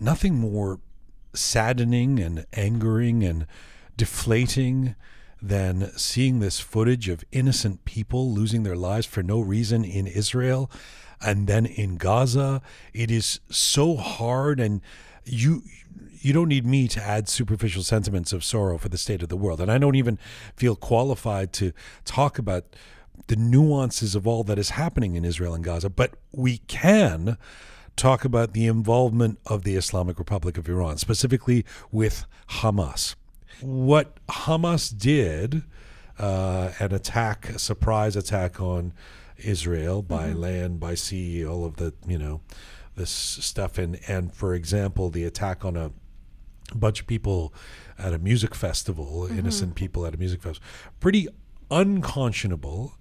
nothing 0.00 0.34
more 0.34 0.80
saddening 1.34 2.18
and 2.18 2.46
angering 2.52 3.22
and 3.22 3.46
deflating 3.96 4.96
than 5.42 5.90
seeing 5.96 6.40
this 6.40 6.60
footage 6.60 7.08
of 7.08 7.24
innocent 7.32 7.84
people 7.84 8.32
losing 8.32 8.62
their 8.62 8.76
lives 8.76 9.06
for 9.06 9.22
no 9.22 9.40
reason 9.40 9.84
in 9.84 10.06
Israel 10.06 10.70
and 11.20 11.46
then 11.46 11.66
in 11.66 11.96
Gaza. 11.96 12.60
It 12.92 13.10
is 13.10 13.40
so 13.50 13.96
hard 13.96 14.60
and 14.60 14.80
you 15.24 15.62
you 16.20 16.32
don't 16.32 16.48
need 16.48 16.66
me 16.66 16.86
to 16.88 17.02
add 17.02 17.28
superficial 17.28 17.82
sentiments 17.82 18.32
of 18.32 18.44
sorrow 18.44 18.78
for 18.78 18.88
the 18.88 18.98
state 18.98 19.22
of 19.22 19.28
the 19.28 19.36
world. 19.36 19.60
And 19.60 19.70
I 19.70 19.78
don't 19.78 19.94
even 19.94 20.18
feel 20.54 20.76
qualified 20.76 21.52
to 21.54 21.72
talk 22.04 22.38
about 22.38 22.64
the 23.26 23.36
nuances 23.36 24.14
of 24.14 24.26
all 24.26 24.44
that 24.44 24.58
is 24.58 24.70
happening 24.70 25.14
in 25.14 25.24
Israel 25.24 25.54
and 25.54 25.64
Gaza, 25.64 25.90
but 25.90 26.14
we 26.32 26.58
can 26.58 27.36
talk 27.96 28.24
about 28.24 28.52
the 28.52 28.66
involvement 28.66 29.38
of 29.46 29.62
the 29.62 29.76
Islamic 29.76 30.18
Republic 30.18 30.56
of 30.56 30.68
Iran, 30.68 30.96
specifically 30.98 31.64
with 31.90 32.24
Hamas. 32.48 33.14
What 33.60 34.16
Hamas 34.26 34.96
did, 34.96 35.62
uh, 36.18 36.72
an 36.78 36.94
attack, 36.94 37.50
a 37.50 37.58
surprise 37.58 38.16
attack 38.16 38.60
on 38.60 38.92
Israel 39.38 40.02
by 40.02 40.32
land, 40.32 40.80
by 40.80 40.94
sea, 40.94 41.44
all 41.44 41.64
of 41.64 41.76
the, 41.76 41.92
you 42.06 42.18
know, 42.18 42.40
this 43.00 43.10
stuff. 43.10 43.78
And, 43.78 43.98
and 44.06 44.32
for 44.32 44.54
example, 44.54 45.10
the 45.10 45.24
attack 45.24 45.64
on 45.64 45.76
a 45.76 45.90
bunch 46.74 47.00
of 47.00 47.06
people 47.06 47.52
at 47.98 48.12
a 48.12 48.18
music 48.18 48.54
festival, 48.54 49.26
innocent 49.26 49.74
people 49.74 50.06
at 50.06 50.14
a 50.14 50.16
music 50.16 50.42
festival, 50.42 50.68
pretty 51.00 51.26
unconscionable. 51.70 52.94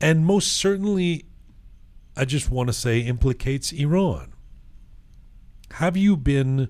And 0.00 0.24
most 0.26 0.52
certainly, 0.52 1.24
I 2.16 2.24
just 2.24 2.50
want 2.50 2.68
to 2.68 2.72
say, 2.72 3.00
implicates 3.00 3.72
Iran. 3.72 4.32
Have 5.72 5.96
you 5.96 6.16
been 6.16 6.68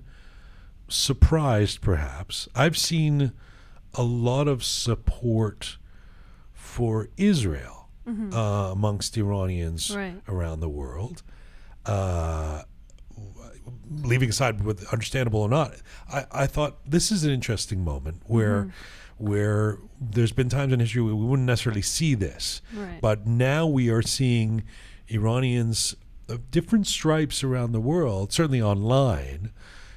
surprised, 0.87 1.81
perhaps? 1.81 2.47
I've 2.55 2.77
seen 2.77 3.31
a 3.93 4.03
lot 4.03 4.47
of 4.47 4.63
support 4.63 5.77
for 6.53 7.09
Israel 7.17 7.89
uh, 8.07 8.69
amongst 8.71 9.17
Iranians 9.17 9.95
Right. 9.95 10.21
around 10.27 10.59
the 10.59 10.69
world. 10.69 11.23
Uh, 11.85 12.63
leaving 14.03 14.29
aside 14.29 14.63
with 14.63 14.91
understandable 14.91 15.41
or 15.41 15.49
not, 15.49 15.75
I, 16.11 16.25
I 16.31 16.47
thought 16.47 16.77
this 16.89 17.11
is 17.11 17.23
an 17.23 17.31
interesting 17.31 17.83
moment 17.83 18.23
where 18.25 18.71
where 19.17 19.77
there's 19.99 20.31
been 20.31 20.49
times 20.49 20.73
in 20.73 20.79
history 20.79 21.01
where 21.01 21.15
we 21.15 21.25
wouldn't 21.25 21.45
necessarily 21.45 21.81
see 21.81 22.15
this. 22.15 22.61
Right. 22.73 22.99
But 23.01 23.25
now 23.25 23.65
we 23.65 23.89
are 23.89 24.01
seeing 24.01 24.63
Iranians 25.07 25.95
of 26.27 26.51
different 26.51 26.87
stripes 26.87 27.43
around 27.43 27.71
the 27.71 27.79
world, 27.79 28.33
certainly 28.33 28.61
online, 28.61 29.51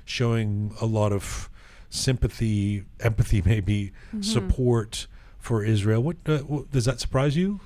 showing 0.04 0.74
a 0.80 0.86
lot 0.86 1.12
of 1.12 1.50
sympathy, 1.90 2.84
empathy, 3.00 3.42
maybe 3.44 3.92
support 4.20 5.06
for 5.38 5.64
Israel. 5.64 6.02
What, 6.02 6.16
uh, 6.26 6.38
what 6.38 6.70
does 6.70 6.84
that 6.84 7.00
surprise 7.00 7.36
you? 7.36 7.60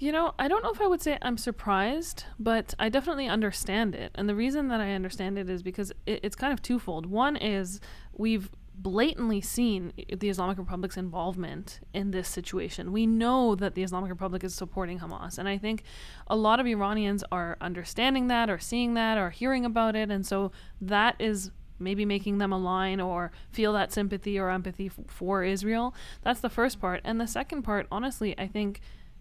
You 0.00 0.12
know, 0.12 0.32
I 0.38 0.48
don't 0.48 0.64
know 0.64 0.70
if 0.70 0.80
I 0.80 0.86
would 0.86 1.02
say 1.02 1.18
I'm 1.20 1.36
surprised, 1.36 2.24
but 2.38 2.72
I 2.78 2.88
definitely 2.88 3.28
understand 3.28 3.94
it. 3.94 4.10
And 4.14 4.26
the 4.30 4.34
reason 4.34 4.68
that 4.68 4.80
I 4.80 4.92
understand 4.92 5.38
it 5.38 5.50
is 5.50 5.62
because 5.62 5.92
it, 6.06 6.20
it's 6.22 6.34
kind 6.34 6.54
of 6.54 6.62
twofold. 6.62 7.04
One 7.04 7.36
is 7.36 7.80
we've 8.14 8.48
blatantly 8.74 9.42
seen 9.42 9.92
the 10.18 10.30
Islamic 10.30 10.56
Republic's 10.56 10.96
involvement 10.96 11.80
in 11.92 12.12
this 12.12 12.28
situation. 12.28 12.92
We 12.92 13.06
know 13.06 13.54
that 13.54 13.74
the 13.74 13.82
Islamic 13.82 14.08
Republic 14.08 14.42
is 14.42 14.54
supporting 14.54 15.00
Hamas. 15.00 15.36
And 15.36 15.46
I 15.46 15.58
think 15.58 15.82
a 16.28 16.36
lot 16.36 16.60
of 16.60 16.66
Iranians 16.66 17.22
are 17.30 17.58
understanding 17.60 18.28
that 18.28 18.48
or 18.48 18.58
seeing 18.58 18.94
that 18.94 19.18
or 19.18 19.28
hearing 19.28 19.66
about 19.66 19.96
it. 19.96 20.10
And 20.10 20.26
so 20.26 20.50
that 20.80 21.14
is 21.18 21.50
maybe 21.78 22.06
making 22.06 22.38
them 22.38 22.52
align 22.52 23.00
or 23.02 23.32
feel 23.50 23.74
that 23.74 23.92
sympathy 23.92 24.38
or 24.38 24.48
empathy 24.48 24.86
f- 24.86 24.98
for 25.08 25.44
Israel. 25.44 25.94
That's 26.22 26.40
the 26.40 26.50
first 26.50 26.80
part. 26.80 27.02
And 27.04 27.20
the 27.20 27.26
second 27.26 27.62
part, 27.62 27.86
honestly, 27.90 28.38
I 28.38 28.46
think 28.46 28.80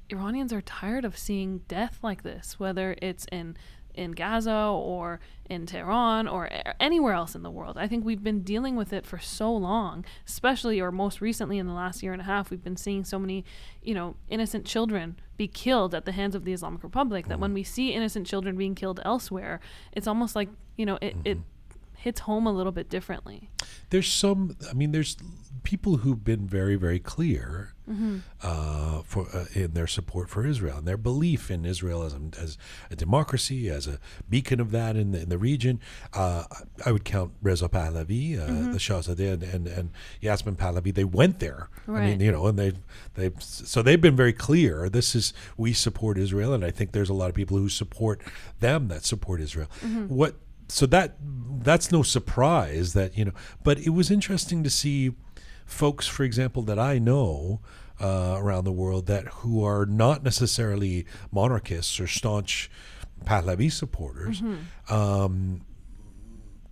Iranians 0.10 0.52
are 0.54 0.62
tired 0.62 1.06
of 1.06 1.18
seeing 1.18 1.60
death 1.68 2.00
like 2.02 2.24
this, 2.24 2.60
whether 2.60 2.96
it's 3.02 3.26
in 3.32 3.58
in 3.96 4.12
Gaza 4.12 4.56
or 4.56 5.20
in 5.50 5.66
Tehran 5.66 6.28
or 6.28 6.50
anywhere 6.80 7.14
else 7.14 7.36
in 7.36 7.44
the 7.44 7.52
world. 7.52 7.78
I 7.78 7.88
think 7.88 8.06
we've 8.06 8.24
been 8.24 8.44
dealing 8.44 8.76
with 8.76 8.94
it 8.94 9.06
for 9.06 9.20
so 9.20 9.54
long, 9.54 10.06
especially 10.28 10.80
or 10.80 10.92
most 10.92 11.22
recently 11.22 11.58
in 11.58 11.68
the 11.68 11.74
last 11.74 12.02
year 12.02 12.14
and 12.14 12.22
a 12.22 12.26
half, 12.26 12.50
we've 12.50 12.64
been 12.64 12.78
seeing 12.78 13.04
so 13.04 13.20
many, 13.20 13.44
you 13.82 13.94
know, 13.94 14.16
innocent 14.30 14.66
children 14.66 15.20
be 15.38 15.48
killed 15.48 15.94
at 15.94 16.06
the 16.06 16.12
hands 16.14 16.36
of 16.36 16.46
the 16.46 16.54
Islamic 16.54 16.84
Republic 16.84 17.28
that 17.28 17.40
when 17.40 17.50
mm-hmm. 17.50 17.56
we 17.56 17.64
see 17.64 17.92
innocent 17.92 18.26
children 18.26 18.56
being 18.56 18.76
killed 18.76 19.02
elsewhere, 19.04 19.60
it's 19.92 20.08
almost 20.08 20.36
like, 20.36 20.50
you 20.78 20.86
know, 20.86 20.98
it, 21.02 21.16
it 21.26 21.38
mm-hmm. 21.38 21.80
hits 21.98 22.22
home 22.22 22.48
a 22.48 22.54
little 22.54 22.72
bit 22.72 22.90
differently. 22.90 23.50
There's 23.90 24.12
some. 24.12 24.56
I 24.70 24.74
mean, 24.74 24.92
there's 24.92 25.18
people 25.64 25.98
who've 25.98 26.24
been 26.24 26.48
very, 26.48 26.76
very 26.76 27.00
clear 27.00 27.74
uh, 28.42 29.02
for 29.04 29.28
uh, 29.34 29.46
in 29.54 29.74
their 29.74 29.88
support 29.88 30.30
for 30.30 30.46
Israel 30.46 30.78
and 30.78 30.88
their 30.88 30.98
belief 30.98 31.50
in 31.50 31.66
Israel 31.66 32.04
as 32.04 32.14
a, 32.14 32.22
as 32.40 32.58
a 32.92 32.96
democracy, 32.96 33.70
as 33.70 33.88
a 33.88 34.00
beacon 34.30 34.60
of 34.60 34.72
that 34.72 34.96
in 34.96 35.12
the, 35.12 35.22
in 35.22 35.30
the 35.30 35.38
region. 35.38 35.80
Uh, 36.14 36.44
I 36.86 36.92
would 36.92 37.06
count 37.06 37.32
Reza 37.42 37.68
Pahlavi, 37.70 38.40
uh, 38.40 38.72
the 38.72 38.78
Shahzadeh, 38.78 39.34
and, 39.34 39.44
and 39.44 39.68
and 39.68 39.90
Yasmin 40.22 40.56
Pahlavi. 40.56 40.94
They 40.94 41.04
went 41.04 41.40
there. 41.40 41.70
I 41.88 41.92
mean, 42.08 42.20
you 42.20 42.32
know, 42.32 42.46
and 42.48 42.58
they 42.60 42.74
they 43.16 43.32
so 43.40 43.82
they've 43.82 44.02
been 44.02 44.16
very 44.16 44.34
clear. 44.34 44.90
This 44.90 45.16
is 45.16 45.34
we 45.58 45.74
support 45.74 46.18
Israel, 46.18 46.54
and 46.54 46.64
I 46.64 46.72
think 46.72 46.92
there's 46.92 47.10
a 47.10 47.14
lot 47.14 47.30
of 47.30 47.36
people 47.36 47.58
who 47.58 47.70
support 47.70 48.22
them 48.60 48.88
that 48.90 49.04
support 49.06 49.42
Israel. 49.42 49.68
What 50.08 50.36
so 50.68 50.86
that 50.86 51.16
that's 51.64 51.92
no 51.92 52.04
surprise 52.04 52.94
that 52.94 53.18
you 53.18 53.26
know, 53.26 53.34
but 53.64 53.80
it 53.80 53.90
was 53.90 54.12
interesting 54.12 54.64
to 54.64 54.70
see 54.70 55.16
folks, 55.70 56.08
for 56.08 56.24
example, 56.24 56.62
that 56.64 56.80
I 56.80 57.00
know 57.00 57.62
uh, 58.00 58.36
around 58.38 58.64
the 58.64 58.72
world 58.72 59.08
that 59.08 59.28
who 59.28 59.64
are 59.64 59.86
not 59.86 60.24
necessarily 60.24 61.06
monarchists 61.32 62.00
or 62.00 62.08
staunch 62.08 62.70
Pahlavi 63.26 63.72
supporters. 63.72 64.42
Um, 64.90 65.62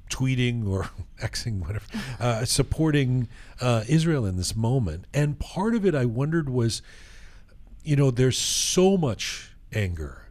tweeting 0.09 0.65
or 0.65 0.89
xing 1.19 1.59
whatever 1.59 1.85
uh, 2.21 2.45
supporting 2.45 3.27
uh, 3.59 3.83
Israel 3.89 4.25
in 4.25 4.37
this 4.37 4.55
moment 4.55 5.03
and 5.13 5.37
part 5.37 5.75
of 5.75 5.85
it 5.85 5.93
I 5.93 6.05
wondered 6.05 6.47
was 6.47 6.81
you 7.83 7.97
know 7.97 8.09
there's 8.09 8.37
so 8.37 8.95
much 8.97 9.51
anger. 9.73 10.23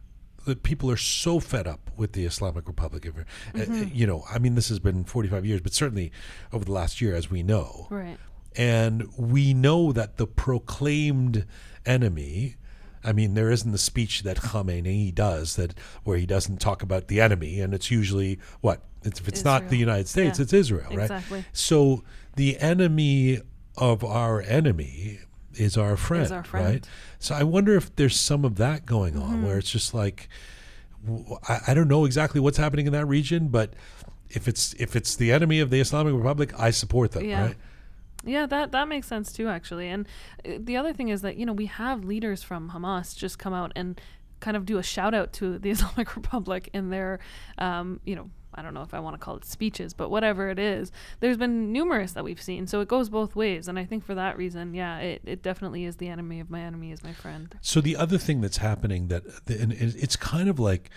That 0.45 0.63
people 0.63 0.89
are 0.89 0.97
so 0.97 1.41
fed 1.41 1.67
up 1.67 1.91
with 1.97 2.13
the 2.13 2.23
Islamic 2.23 2.67
Republic. 2.67 3.05
uh, 3.05 3.59
uh, 3.59 3.73
you 3.91 4.07
know, 4.07 4.23
I 4.31 4.39
mean, 4.39 4.55
this 4.55 4.69
has 4.69 4.79
been 4.79 5.03
45 5.03 5.45
years, 5.45 5.59
but 5.59 5.73
certainly 5.73 6.09
over 6.53 6.63
the 6.63 6.71
last 6.71 7.01
year, 7.01 7.13
as 7.13 7.29
we 7.29 7.43
know. 7.43 7.87
Right. 7.89 8.17
And 8.57 9.07
we 9.17 9.53
know 9.53 9.91
that 9.91 10.17
the 10.17 10.25
proclaimed 10.27 11.45
enemy, 11.85 12.55
I 13.03 13.13
mean, 13.13 13.35
there 13.35 13.51
isn't 13.51 13.71
the 13.71 13.77
speech 13.77 14.23
that 14.23 14.37
Khamenei 14.37 15.13
does 15.13 15.55
that 15.57 15.77
where 16.03 16.17
he 16.17 16.25
doesn't 16.25 16.57
talk 16.59 16.81
about 16.81 17.07
the 17.07 17.21
enemy, 17.21 17.61
and 17.61 17.73
it's 17.73 17.91
usually 17.91 18.39
what? 18.61 18.81
It's, 19.03 19.19
if 19.21 19.27
it's 19.27 19.45
not 19.45 19.69
the 19.69 19.77
United 19.77 20.07
States, 20.07 20.39
Yeah. 20.39 20.43
it's 20.43 20.53
Israel, 20.53 20.87
right? 20.89 21.01
Exactly. 21.03 21.45
So 21.53 22.03
the 22.35 22.57
enemy 22.57 23.39
of 23.77 24.03
our 24.03 24.41
enemy 24.41 25.19
is 25.53 25.77
our 25.77 25.95
friend, 25.95 26.31
our 26.31 26.43
friend. 26.43 26.65
right? 26.65 26.87
So 27.19 27.35
I 27.35 27.43
wonder 27.43 27.75
if 27.75 27.95
there's 27.95 28.19
some 28.19 28.43
of 28.43 28.55
that 28.57 28.85
going 28.87 29.15
on 29.17 29.35
Mm-hmm. 29.37 29.45
where 29.45 29.57
it's 29.59 29.69
just 29.71 29.93
like—I 29.93 31.73
don't 31.73 31.87
know 31.87 32.05
exactly 32.05 32.41
what's 32.41 32.57
happening 32.57 32.87
in 32.87 32.93
that 32.93 33.05
region, 33.05 33.47
but 33.49 33.73
if 34.29 34.47
it's 34.47 34.73
if 34.79 34.95
it's 34.95 35.15
the 35.15 35.31
enemy 35.31 35.59
of 35.59 35.69
the 35.69 35.79
Islamic 35.79 36.13
Republic, 36.13 36.51
I 36.59 36.71
support 36.71 37.11
them, 37.11 37.23
Yeah. 37.25 37.45
right? 37.47 37.55
Yeah, 38.23 38.45
that 38.47 38.71
that 38.71 38.87
makes 38.87 39.07
sense 39.07 39.31
too, 39.31 39.47
actually. 39.47 39.87
And 39.87 40.07
uh, 40.45 40.53
the 40.59 40.77
other 40.77 40.93
thing 40.93 41.09
is 41.09 41.21
that 41.21 41.37
you 41.37 41.45
know 41.45 41.53
we 41.53 41.67
have 41.67 42.03
leaders 42.03 42.43
from 42.43 42.71
Hamas 42.71 43.15
just 43.15 43.39
come 43.39 43.53
out 43.53 43.71
and 43.75 43.99
kind 44.39 44.57
of 44.57 44.65
do 44.65 44.77
a 44.77 44.83
shout 44.83 45.13
out 45.13 45.33
to 45.33 45.57
the 45.57 45.69
Islamic 45.71 46.15
Republic 46.15 46.69
in 46.73 46.89
their, 46.89 47.19
um, 47.57 47.99
you 48.05 48.15
know, 48.15 48.29
I 48.53 48.61
don't 48.61 48.73
know 48.73 48.81
if 48.81 48.93
I 48.93 48.99
want 48.99 49.13
to 49.13 49.19
call 49.19 49.35
it 49.35 49.45
speeches, 49.45 49.93
but 49.93 50.09
whatever 50.09 50.49
it 50.49 50.57
is, 50.57 50.91
there's 51.19 51.37
been 51.37 51.71
numerous 51.71 52.13
that 52.13 52.23
we've 52.23 52.41
seen. 52.41 52.65
So 52.65 52.81
it 52.81 52.87
goes 52.87 53.09
both 53.09 53.35
ways, 53.35 53.67
and 53.67 53.77
I 53.77 53.85
think 53.85 54.03
for 54.03 54.15
that 54.15 54.37
reason, 54.37 54.73
yeah, 54.73 54.97
it, 54.97 55.21
it 55.25 55.43
definitely 55.43 55.85
is 55.85 55.97
the 55.97 56.07
enemy 56.07 56.39
of 56.39 56.49
my 56.49 56.61
enemy 56.61 56.91
is 56.91 57.03
my 57.03 57.13
friend. 57.13 57.55
So 57.61 57.81
the 57.81 57.95
other 57.95 58.17
thing 58.17 58.41
that's 58.41 58.57
happening 58.57 59.09
that 59.09 59.23
and 59.47 59.73
it's 59.73 60.15
kind 60.15 60.49
of 60.49 60.59
like 60.59 60.89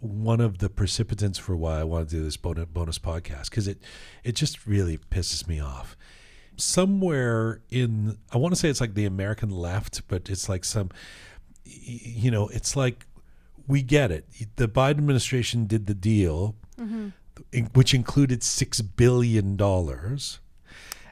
one 0.00 0.40
of 0.40 0.58
the 0.58 0.68
precipitants 0.68 1.38
for 1.38 1.56
why 1.56 1.80
I 1.80 1.84
want 1.84 2.08
to 2.08 2.16
do 2.16 2.22
this 2.22 2.36
bonus, 2.36 2.66
bonus 2.66 2.98
podcast 3.00 3.50
because 3.50 3.66
it 3.66 3.82
it 4.22 4.36
just 4.36 4.66
really 4.66 4.98
pisses 4.98 5.48
me 5.48 5.60
off. 5.60 5.96
Somewhere 6.58 7.60
in 7.70 8.18
I 8.32 8.36
want 8.38 8.52
to 8.54 8.60
say 8.60 8.68
it's 8.68 8.80
like 8.80 8.94
the 8.94 9.04
American 9.06 9.50
left, 9.50 10.02
but 10.08 10.28
it's 10.28 10.48
like 10.48 10.64
some 10.64 10.90
you 11.64 12.30
know 12.30 12.48
it's 12.48 12.76
like 12.76 13.06
we 13.66 13.82
get 13.82 14.10
it. 14.10 14.26
The 14.56 14.68
Biden 14.68 14.98
administration 14.98 15.66
did 15.66 15.86
the 15.86 15.94
deal, 15.94 16.56
mm-hmm. 16.78 17.08
in- 17.52 17.70
which 17.74 17.94
included 17.94 18.42
six 18.42 18.80
billion 18.80 19.56
dollars. 19.56 20.40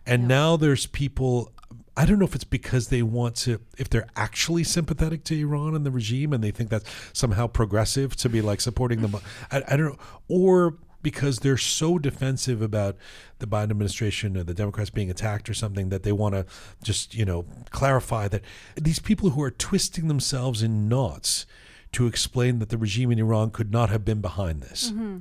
And 0.07 0.23
Yeah. 0.23 0.29
now 0.29 0.57
there's 0.57 0.87
people 0.87 1.53
I 1.99 2.05
don't 2.05 2.19
know 2.19 2.27
if 2.27 2.35
it's 2.35 2.45
because 2.45 2.89
they 2.89 3.03
want 3.03 3.37
to 3.37 3.61
if 3.79 3.89
they're 3.89 4.07
actually 4.17 4.65
sympathetic 4.65 5.25
to 5.25 5.39
Iran 5.41 5.75
and 5.75 5.87
the 5.87 5.91
regime 5.91 6.33
and 6.33 6.45
they 6.45 6.51
think 6.51 6.69
that's 6.71 6.85
somehow 7.13 7.47
progressive 7.47 8.15
to 8.17 8.29
be 8.29 8.43
like 8.43 8.61
supporting 8.61 9.01
them 9.03 9.17
I, 9.51 9.63
I 9.69 9.77
don't 9.77 9.87
know 9.93 9.99
or 10.29 10.77
because 11.07 11.38
they're 11.38 11.57
so 11.57 12.01
defensive 12.01 12.61
about 12.61 12.97
the 13.38 13.47
Biden 13.47 13.71
administration 13.71 14.37
or 14.37 14.42
the 14.42 14.53
Democrats 14.53 14.90
being 14.90 15.09
attacked 15.09 15.49
or 15.49 15.55
something 15.55 15.88
that 15.88 16.03
they 16.03 16.11
want 16.11 16.35
to 16.35 16.45
just, 16.83 17.14
you 17.14 17.25
know, 17.25 17.45
clarify 17.71 18.27
that 18.27 18.42
these 18.75 18.99
people 18.99 19.31
who 19.31 19.40
are 19.40 19.53
twisting 19.53 20.09
themselves 20.09 20.64
in 20.64 20.88
knots 20.88 21.47
to 21.92 22.09
explain 22.09 22.59
that 22.59 22.71
the 22.71 22.77
regime 22.77 23.12
in 23.12 23.21
Iran 23.21 23.53
could 23.53 23.71
not 23.71 23.88
have 23.88 24.05
been 24.05 24.21
behind 24.21 24.62
this. 24.62 24.90
Mm-hmm. 24.90 25.19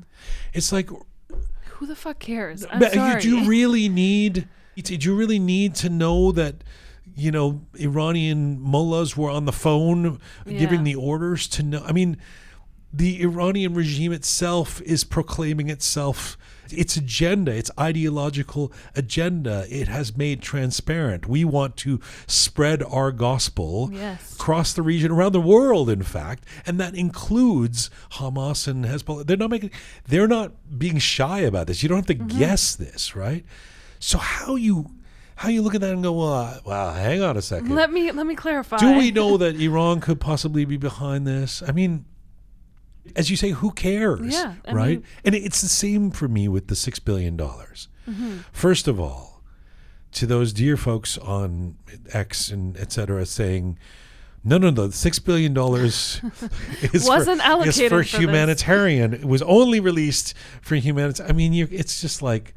It's 0.53 0.71
like 0.71 0.89
Who 0.89 1.85
the 1.85 1.95
fuck 1.95 2.17
cares? 2.17 2.65
I'm 2.67 2.81
sorry. 2.81 3.17
Uh, 3.17 3.19
do 3.19 3.37
you 3.37 3.47
really 3.47 3.87
need? 3.87 4.47
Did 4.75 5.05
you 5.05 5.15
really 5.15 5.37
need 5.37 5.75
to 5.75 5.89
know 5.89 6.31
that? 6.31 6.63
You 7.15 7.29
know, 7.29 7.61
Iranian 7.79 8.59
mullahs 8.59 9.15
were 9.15 9.29
on 9.29 9.45
the 9.45 9.53
phone 9.53 10.19
giving 10.47 10.83
the 10.83 10.95
orders 10.95 11.47
to 11.49 11.61
know. 11.61 11.83
I 11.85 11.91
mean, 11.91 12.17
the 12.95 13.21
Iranian 13.23 13.73
regime 13.73 14.11
itself 14.13 14.81
is 14.83 15.03
proclaiming 15.03 15.69
itself 15.69 16.37
its 16.71 16.95
agenda, 16.97 17.51
its 17.53 17.69
ideological 17.79 18.71
agenda. 18.95 19.65
It 19.69 19.87
has 19.87 20.15
made 20.17 20.41
transparent. 20.41 21.27
We 21.27 21.43
want 21.45 21.75
to 21.77 21.99
spread 22.25 22.81
our 22.83 23.11
gospel 23.11 23.89
Yes. 23.91 24.33
across 24.35 24.73
the 24.73 24.81
region, 24.81 25.11
around 25.11 25.33
the 25.33 25.41
world, 25.41 25.89
in 25.89 26.03
fact, 26.03 26.43
and 26.65 26.79
that 26.79 26.95
includes 26.95 27.89
Hamas 28.13 28.67
and 28.67 28.85
Hezbollah. 28.85 29.27
They're 29.27 29.37
not 29.37 29.49
making, 29.51 29.71
they're 30.07 30.27
not 30.27 30.53
being 30.79 30.97
shy 30.97 31.39
about 31.41 31.67
this. 31.67 31.83
You 31.83 31.89
don't 31.89 31.97
have 31.97 32.05
to 32.07 32.15
Mm-hmm. 32.15 32.39
guess 32.39 32.75
this, 32.75 33.15
right? 33.15 33.45
So 33.99 34.17
how 34.17 34.55
you 34.55 34.91
how 35.37 35.49
you 35.49 35.61
look 35.61 35.75
at 35.75 35.81
that 35.81 35.91
and 35.91 36.01
go, 36.01 36.13
well, 36.13 36.33
uh, 36.33 36.59
well, 36.65 36.93
hang 36.93 37.21
on 37.21 37.35
a 37.35 37.41
second. 37.41 37.75
Let 37.75 37.91
me 37.91 38.09
let 38.11 38.25
me 38.25 38.35
clarify. 38.35 38.77
Do 38.77 38.97
we 38.97 39.11
know 39.11 39.35
that 39.43 39.57
Iran 39.57 39.99
could 39.99 40.19
possibly 40.21 40.63
be 40.63 40.77
behind 40.77 41.27
this? 41.27 41.61
I 41.67 41.73
mean, 41.73 42.05
as 43.15 43.29
you 43.29 43.37
say, 43.37 43.51
who 43.51 43.71
cares? 43.71 44.33
Yeah, 44.33 44.55
I 44.65 44.73
right. 44.73 44.89
mean- 44.99 45.03
and 45.23 45.35
it's 45.35 45.61
the 45.61 45.67
same 45.69 46.11
for 46.11 46.27
me 46.27 46.47
with 46.47 46.67
the 46.67 46.75
six 46.75 46.99
billion 46.99 47.37
dollars. 47.37 47.87
Mm-hmm. 48.09 48.39
First 48.51 48.87
of 48.87 48.99
all, 48.99 49.41
to 50.13 50.25
those 50.25 50.53
dear 50.53 50.77
folks 50.77 51.17
on 51.17 51.75
X 52.13 52.49
and 52.49 52.77
et 52.77 52.91
cetera 52.91 53.25
saying, 53.25 53.77
no, 54.43 54.57
no, 54.59 54.69
no, 54.69 54.87
the 54.87 54.93
six 54.93 55.17
billion 55.19 55.53
dollars 55.53 56.21
is 56.93 57.07
Wasn't 57.07 57.41
for, 57.41 57.47
allocated 57.47 57.89
for 57.89 58.03
for 58.03 58.03
this." 58.03 58.13
humanitarian. 58.19 59.13
It 59.13 59.25
was 59.25 59.41
only 59.41 59.79
released 59.79 60.33
for 60.61 60.75
humanitarian. 60.75 61.33
I 61.33 61.35
mean, 61.35 61.53
it's 61.71 61.99
just 61.99 62.21
like, 62.21 62.53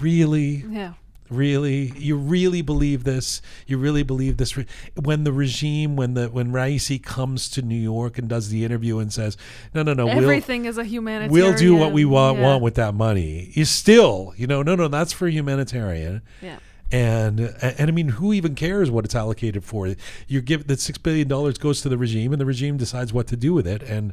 really, 0.00 0.64
Yeah. 0.70 0.94
Really 1.30 1.92
you 1.96 2.16
really 2.16 2.60
believe 2.62 3.04
this 3.04 3.40
you 3.66 3.78
really 3.78 4.02
believe 4.02 4.36
this 4.36 4.56
Re- 4.56 4.66
when 5.00 5.24
the 5.24 5.32
regime 5.32 5.94
when 5.96 6.14
the 6.14 6.28
when 6.28 6.52
Raisi 6.52 7.02
comes 7.02 7.48
to 7.50 7.62
New 7.62 7.78
York 7.80 8.18
and 8.18 8.28
does 8.28 8.48
the 8.48 8.64
interview 8.64 8.98
and 8.98 9.12
says 9.12 9.36
no 9.74 9.82
no 9.82 9.94
no 9.94 10.08
Everything 10.08 10.64
is 10.64 10.76
a 10.76 10.84
humanitarian. 10.84 11.32
we'll 11.32 11.50
we'll 11.50 11.58
do 11.58 11.76
what 11.76 11.92
we 11.92 12.04
want 12.04 12.38
Yeah. 12.38 12.44
want 12.44 12.62
with 12.62 12.74
that 12.74 12.94
money 12.94 13.50
you 13.54 13.64
still 13.64 14.34
you 14.36 14.46
know 14.46 14.62
no 14.62 14.74
no 14.74 14.88
that's 14.88 15.12
for 15.12 15.28
humanitarian 15.28 16.22
Yeah. 16.42 16.58
and 16.90 17.40
and 17.62 17.88
I 17.88 17.92
mean 17.92 18.08
who 18.08 18.32
even 18.32 18.54
cares 18.54 18.90
what 18.90 19.04
it's 19.04 19.14
allocated 19.14 19.64
for 19.64 19.94
you 20.26 20.40
give 20.40 20.66
the 20.66 20.76
6 20.76 20.98
billion 20.98 21.28
dollars 21.28 21.58
goes 21.58 21.80
to 21.82 21.88
the 21.88 21.96
regime 21.98 22.32
and 22.32 22.40
the 22.40 22.46
regime 22.46 22.76
decides 22.76 23.12
what 23.12 23.26
to 23.28 23.36
do 23.36 23.54
with 23.54 23.66
it 23.68 23.82
and 23.82 24.12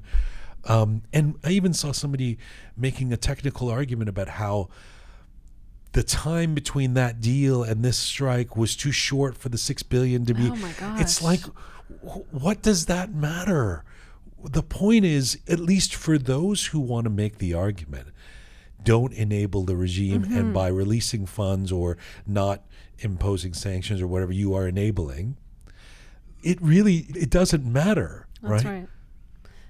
um 0.65 1.01
and 1.13 1.36
I 1.43 1.51
even 1.51 1.73
saw 1.73 1.91
somebody 1.91 2.38
making 2.75 3.12
a 3.12 3.17
technical 3.17 3.69
argument 3.69 4.10
about 4.10 4.27
how 4.30 4.69
the 5.93 6.04
time 6.04 6.54
between 6.54 6.93
that 6.95 7.19
deal 7.21 7.63
and 7.63 7.84
this 7.84 7.97
strike 7.97 8.56
was 8.58 8.76
too 8.76 8.91
short 8.91 9.38
for 9.38 9.50
the 9.50 9.58
six 9.58 9.84
billion 9.84 10.26
to 10.26 10.34
be. 10.34 10.50
Oh 10.50 10.56
my 10.56 10.71
It's 11.00 11.21
like, 11.21 11.41
what 12.32 12.62
does 12.62 12.86
that 12.86 13.13
matter? 13.13 13.84
The 14.43 14.63
point 14.63 15.06
is, 15.06 15.39
at 15.47 15.60
least 15.60 15.95
for 15.95 16.17
those 16.17 16.67
who 16.67 16.80
want 16.80 17.06
to 17.06 17.10
make 17.10 17.38
the 17.39 17.54
argument, 17.54 18.10
don't 18.84 19.12
enable 19.13 19.63
the 19.63 19.76
regime, 19.76 20.23
Mm-hmm. 20.23 20.38
and 20.38 20.54
by 20.54 20.67
releasing 20.67 21.26
funds 21.26 21.71
or 21.71 21.97
not 22.26 22.63
imposing 23.00 23.54
sanctions 23.54 24.02
or 24.02 24.08
whatever 24.08 24.32
you 24.32 24.54
are 24.54 24.67
enabling, 24.67 25.38
it 26.43 26.62
really 26.62 27.08
it 27.15 27.30
doesn't 27.30 27.65
matter, 27.65 28.28
That's 28.41 28.63
right? 28.63 28.80
right. 28.82 28.88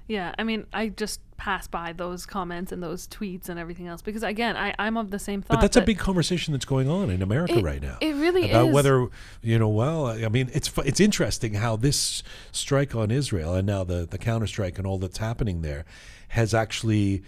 Yeah, 0.08 0.34
I 0.40 0.44
mean, 0.44 0.66
I 0.72 0.90
just 0.90 1.20
pass 1.36 1.68
by 1.68 1.94
those 1.94 2.26
comments 2.26 2.72
and 2.72 2.82
those 2.82 3.08
tweets 3.08 3.48
and 3.50 3.60
everything 3.60 3.88
else 3.88 4.02
because 4.02 4.24
again, 4.24 4.56
I 4.58 4.74
I'm 4.80 4.98
of 4.98 5.12
the 5.12 5.20
same 5.20 5.42
thought. 5.42 5.56
But 5.56 5.62
that's 5.62 5.78
a 5.78 5.82
big 5.82 6.00
conversation 6.00 6.54
that's 6.54 6.66
going 6.66 6.90
on 6.90 7.10
in 7.10 7.22
America 7.22 7.58
it- 7.58 7.64
right 7.64 7.82
now. 7.82 7.98
It 8.02 8.16
really 8.16 8.50
about 8.50 8.70
is. 8.70 8.74
whether 8.74 9.08
you 9.42 9.60
know. 9.60 9.70
Well, 9.70 10.08
I 10.08 10.30
mean, 10.30 10.50
it's 10.54 10.72
it's 10.86 11.00
interesting 11.00 11.56
how 11.56 11.76
this 11.76 12.24
strike 12.52 12.96
on 12.96 13.12
Israel 13.12 13.54
and 13.54 13.68
now 13.68 13.84
the 13.84 14.08
the 14.10 14.18
counter 14.18 14.48
strike 14.48 14.78
and 14.78 14.88
all 14.88 14.98
that's 14.98 15.18
happening 15.18 15.62
there 15.62 15.86
has 16.30 16.54
actually 16.54 17.24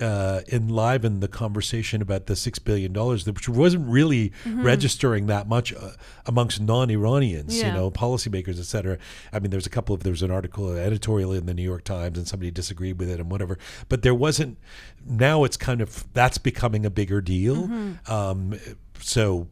uh, 0.00 0.40
enlivened 0.52 1.22
the 1.22 1.28
conversation 1.28 2.02
about 2.02 2.26
the 2.26 2.36
six 2.36 2.58
billion 2.58 2.92
dollars, 2.92 3.26
which 3.26 3.48
wasn't 3.48 3.88
really 3.88 4.32
registering 4.44 5.26
that 5.26 5.48
much 5.48 5.72
uh, 5.72 5.92
amongst 6.26 6.60
non-Iranians, 6.60 7.56
you 7.56 7.72
know, 7.72 7.90
policymakers, 7.90 8.58
et 8.58 8.66
cetera. 8.66 8.98
I 9.32 9.38
mean, 9.38 9.50
there's 9.50 9.66
a 9.66 9.70
couple 9.70 9.94
of 9.94 10.02
there 10.02 10.12
was 10.12 10.22
an 10.22 10.30
article, 10.30 10.72
an 10.72 10.78
editorial 10.78 11.32
in 11.32 11.46
the 11.46 11.54
New 11.54 11.62
York 11.62 11.84
Times, 11.84 12.18
and 12.18 12.28
somebody 12.28 12.50
disagreed 12.50 12.98
with 12.98 13.08
it 13.08 13.20
and 13.20 13.30
whatever. 13.30 13.58
But 13.88 14.02
there 14.02 14.14
wasn't. 14.14 14.58
Now 15.04 15.44
it's 15.44 15.56
kind 15.56 15.80
of 15.80 16.04
that's 16.12 16.38
becoming 16.38 16.84
a 16.84 16.90
bigger 16.90 17.20
deal. 17.20 17.70
Um, 18.06 18.58
so, 19.00 19.48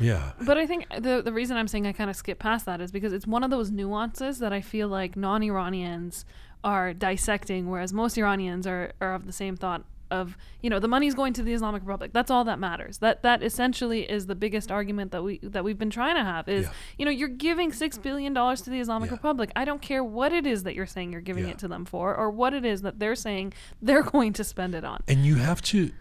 yeah. 0.00 0.32
But 0.40 0.56
I 0.56 0.66
think 0.66 0.86
the 0.88 1.22
the 1.22 1.32
reason 1.32 1.56
I'm 1.56 1.68
saying 1.68 1.86
I 1.86 1.92
kind 1.92 2.08
of 2.08 2.16
skip 2.16 2.38
past 2.38 2.66
that 2.66 2.80
is 2.80 2.90
because 2.92 3.12
it's 3.12 3.26
one 3.26 3.44
of 3.44 3.50
those 3.50 3.70
nuances 3.70 4.38
that 4.38 4.52
I 4.52 4.60
feel 4.62 4.88
like 4.88 5.16
non-Iranians 5.16 6.24
are 6.64 6.92
dissecting, 6.94 7.68
whereas 7.70 7.92
most 7.92 8.16
Iranians 8.18 8.66
are, 8.66 8.92
are 9.00 9.14
of 9.14 9.26
the 9.26 9.32
same 9.32 9.56
thought 9.56 9.84
of 10.10 10.36
you 10.60 10.68
know 10.68 10.78
the 10.78 10.88
money's 10.88 11.14
going 11.14 11.32
to 11.32 11.42
the 11.42 11.54
Islamic 11.54 11.80
Republic. 11.82 12.10
That's 12.12 12.30
all 12.30 12.44
that 12.44 12.58
matters. 12.58 12.98
That 12.98 13.22
that 13.22 13.42
essentially 13.42 14.02
is 14.02 14.26
the 14.26 14.34
biggest 14.34 14.70
argument 14.70 15.10
that 15.12 15.22
we 15.24 15.38
that 15.42 15.64
we've 15.64 15.78
been 15.78 15.88
trying 15.88 16.16
to 16.16 16.22
have 16.22 16.48
is 16.50 16.66
Yeah. 16.66 16.72
you 16.98 17.04
know 17.06 17.10
you're 17.10 17.28
giving 17.28 17.72
six 17.72 17.96
billion 17.96 18.34
dollars 18.34 18.60
to 18.62 18.70
the 18.70 18.78
Islamic 18.78 19.08
Yeah. 19.08 19.14
Republic. 19.16 19.50
I 19.56 19.64
don't 19.64 19.80
care 19.80 20.04
what 20.04 20.32
it 20.34 20.46
is 20.46 20.64
that 20.64 20.74
you're 20.74 20.84
saying 20.86 21.12
you're 21.12 21.22
giving 21.22 21.44
Yeah. 21.46 21.52
it 21.52 21.58
to 21.60 21.68
them 21.68 21.86
for, 21.86 22.14
or 22.14 22.30
what 22.30 22.52
it 22.52 22.62
is 22.64 22.82
that 22.82 22.98
they're 22.98 23.14
saying 23.14 23.54
they're 23.80 24.02
going 24.16 24.34
to 24.34 24.44
spend 24.44 24.74
it 24.74 24.84
on. 24.84 25.00
and 25.08 25.24
you 25.24 25.36
have 25.36 25.62
to 25.62 25.92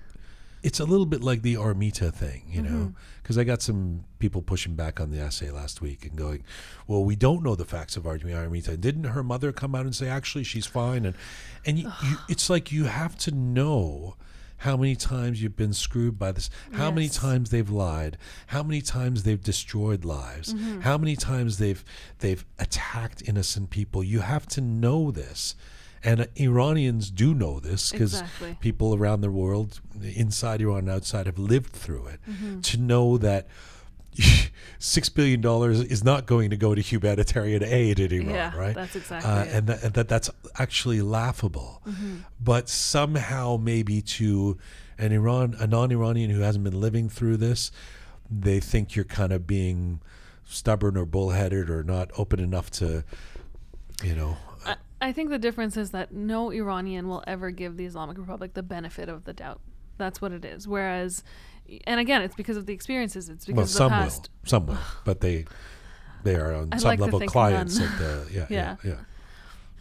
it's 0.64 0.80
a 0.80 0.86
little 0.86 1.06
bit 1.06 1.24
like 1.24 1.42
the 1.42 1.56
Armita 1.56 2.14
thing, 2.14 2.44
you 2.50 2.62
Mm-hmm. 2.62 2.74
know, 2.80 2.94
because 3.24 3.38
I 3.38 3.44
got 3.44 3.62
some 3.62 4.04
people 4.20 4.42
pushing 4.42 4.76
back 4.76 5.00
on 5.00 5.10
the 5.12 5.20
essay 5.20 5.50
last 5.52 5.82
week 5.82 6.06
and 6.06 6.16
going, 6.16 6.44
"Well, 6.88 7.04
we 7.04 7.16
don't 7.16 7.44
know 7.44 7.56
the 7.56 7.66
facts 7.66 7.96
of 7.98 8.04
Armita. 8.04 8.34
Armita. 8.50 8.80
Didn't 8.80 9.06
her 9.06 9.24
mother 9.24 9.52
come 9.52 9.74
out 9.76 9.86
and 9.86 9.96
say 9.96 10.08
actually 10.08 10.44
she's 10.44 10.66
fine?" 10.66 11.06
And 11.06 11.16
and 11.66 11.80
you, 11.80 11.92
you, 12.04 12.18
it's 12.30 12.50
like 12.50 12.72
you 12.72 12.86
have 12.86 13.16
to 13.20 13.32
know 13.32 14.16
how 14.58 14.78
many 14.78 14.96
times 14.96 15.42
you've 15.42 15.56
been 15.56 15.74
screwed 15.74 16.20
by 16.20 16.32
this, 16.32 16.52
how 16.74 16.92
many 16.92 17.10
times 17.10 17.50
they've 17.50 17.70
lied, 17.72 18.16
how 18.48 18.62
many 18.62 18.80
times 18.80 19.24
they've 19.24 19.42
destroyed 19.44 20.06
lives, 20.06 20.54
Mm-hmm. 20.54 20.82
how 20.82 20.98
many 21.00 21.16
times 21.16 21.58
they've 21.58 21.84
they've 22.20 22.46
attacked 22.60 23.24
innocent 23.28 23.72
people. 23.72 24.04
You 24.04 24.20
have 24.20 24.46
to 24.50 24.62
know 24.62 25.10
this. 25.10 25.56
And 26.04 26.22
uh, 26.22 26.26
Iranians 26.36 27.12
do 27.12 27.34
know 27.34 27.60
this 27.60 27.92
because 27.92 28.14
Exactly. 28.14 28.58
people 28.60 28.96
around 28.96 29.22
the 29.22 29.32
world, 29.32 29.80
inside 30.02 30.62
Iran 30.62 30.80
and 30.80 30.90
outside, 30.90 31.26
have 31.28 31.38
lived 31.38 31.74
through 31.74 32.08
it. 32.08 32.20
Mm-hmm. 32.30 32.62
To 32.62 32.78
know 32.78 33.18
that 33.20 33.48
six 34.80 35.10
billion 35.10 35.42
dollars 35.42 35.80
is 35.82 36.04
not 36.04 36.26
going 36.26 36.50
to 36.50 36.58
go 36.58 36.76
to 36.76 36.82
humanitarian 36.82 37.64
aid 37.64 38.00
in 38.00 38.12
Iran, 38.12 38.30
Yeah, 38.30 38.58
right? 38.58 38.76
that's 38.76 38.96
exactly 38.96 39.30
uh, 39.30 39.44
it. 39.44 39.48
Mm-hmm. 39.48 39.58
and, 39.58 39.68
that, 39.68 39.84
and 39.84 39.94
that 39.94 40.08
that's 40.10 40.30
actually 40.58 41.02
laughable. 41.02 41.82
But 42.40 42.68
somehow, 42.68 43.58
maybe 43.58 44.02
to 44.02 44.58
an 44.98 45.12
Iran, 45.12 45.56
a 45.60 45.68
non-Iranian 45.68 46.30
who 46.30 46.42
hasn't 46.42 46.64
been 46.64 46.80
living 46.80 47.10
through 47.10 47.38
this, 47.38 47.72
they 48.30 48.60
think 48.60 48.96
you're 48.96 49.06
kind 49.06 49.32
of 49.32 49.46
being 49.48 50.00
stubborn 50.46 50.98
or 50.98 51.06
bullheaded 51.06 51.70
or 51.70 51.84
not 51.84 52.10
open 52.18 52.40
enough 52.40 52.70
to, 52.72 53.04
you 54.04 54.16
know. 54.16 54.38
I, 55.02 55.12
think 55.12 55.30
the 55.30 55.40
difference 55.40 55.78
is 55.78 55.92
that 55.92 56.14
no 56.14 56.52
Iranian 56.52 57.08
will 57.08 57.24
ever 57.28 57.52
give 57.52 57.78
the 57.78 57.86
Islamic 57.86 58.18
Republic 58.18 58.54
the 58.54 58.64
benefit 58.64 59.10
of 59.10 59.26
the 59.26 59.34
doubt. 59.34 59.60
That's 59.98 60.22
what 60.22 60.32
it 60.32 60.46
is. 60.46 60.68
Whereas, 60.68 61.24
and 61.86 62.00
again, 62.00 62.22
it's 62.22 62.36
because 62.36 62.58
of 62.58 62.66
the 62.66 62.74
experiences. 62.74 63.30
It's 63.30 63.46
because 63.46 63.56
Well, 63.58 63.64
of 63.64 63.70
the 63.70 63.74
some 63.74 63.90
past. 63.92 64.30
will, 64.44 64.50
some 64.50 64.66
will, 64.68 64.78
but 65.06 65.22
they 65.22 65.46
they 66.24 66.36
are 66.36 66.54
on 66.54 66.70
I 66.72 66.78
some 66.78 66.90
like 66.90 67.00
level 67.00 67.20
clients 67.22 67.78
none. 67.80 67.88
of 67.88 68.00
the 68.00 68.28
yeah, 68.34 68.46
yeah 68.50 68.76
Yeah. 68.84 68.92
yeah 68.92 68.98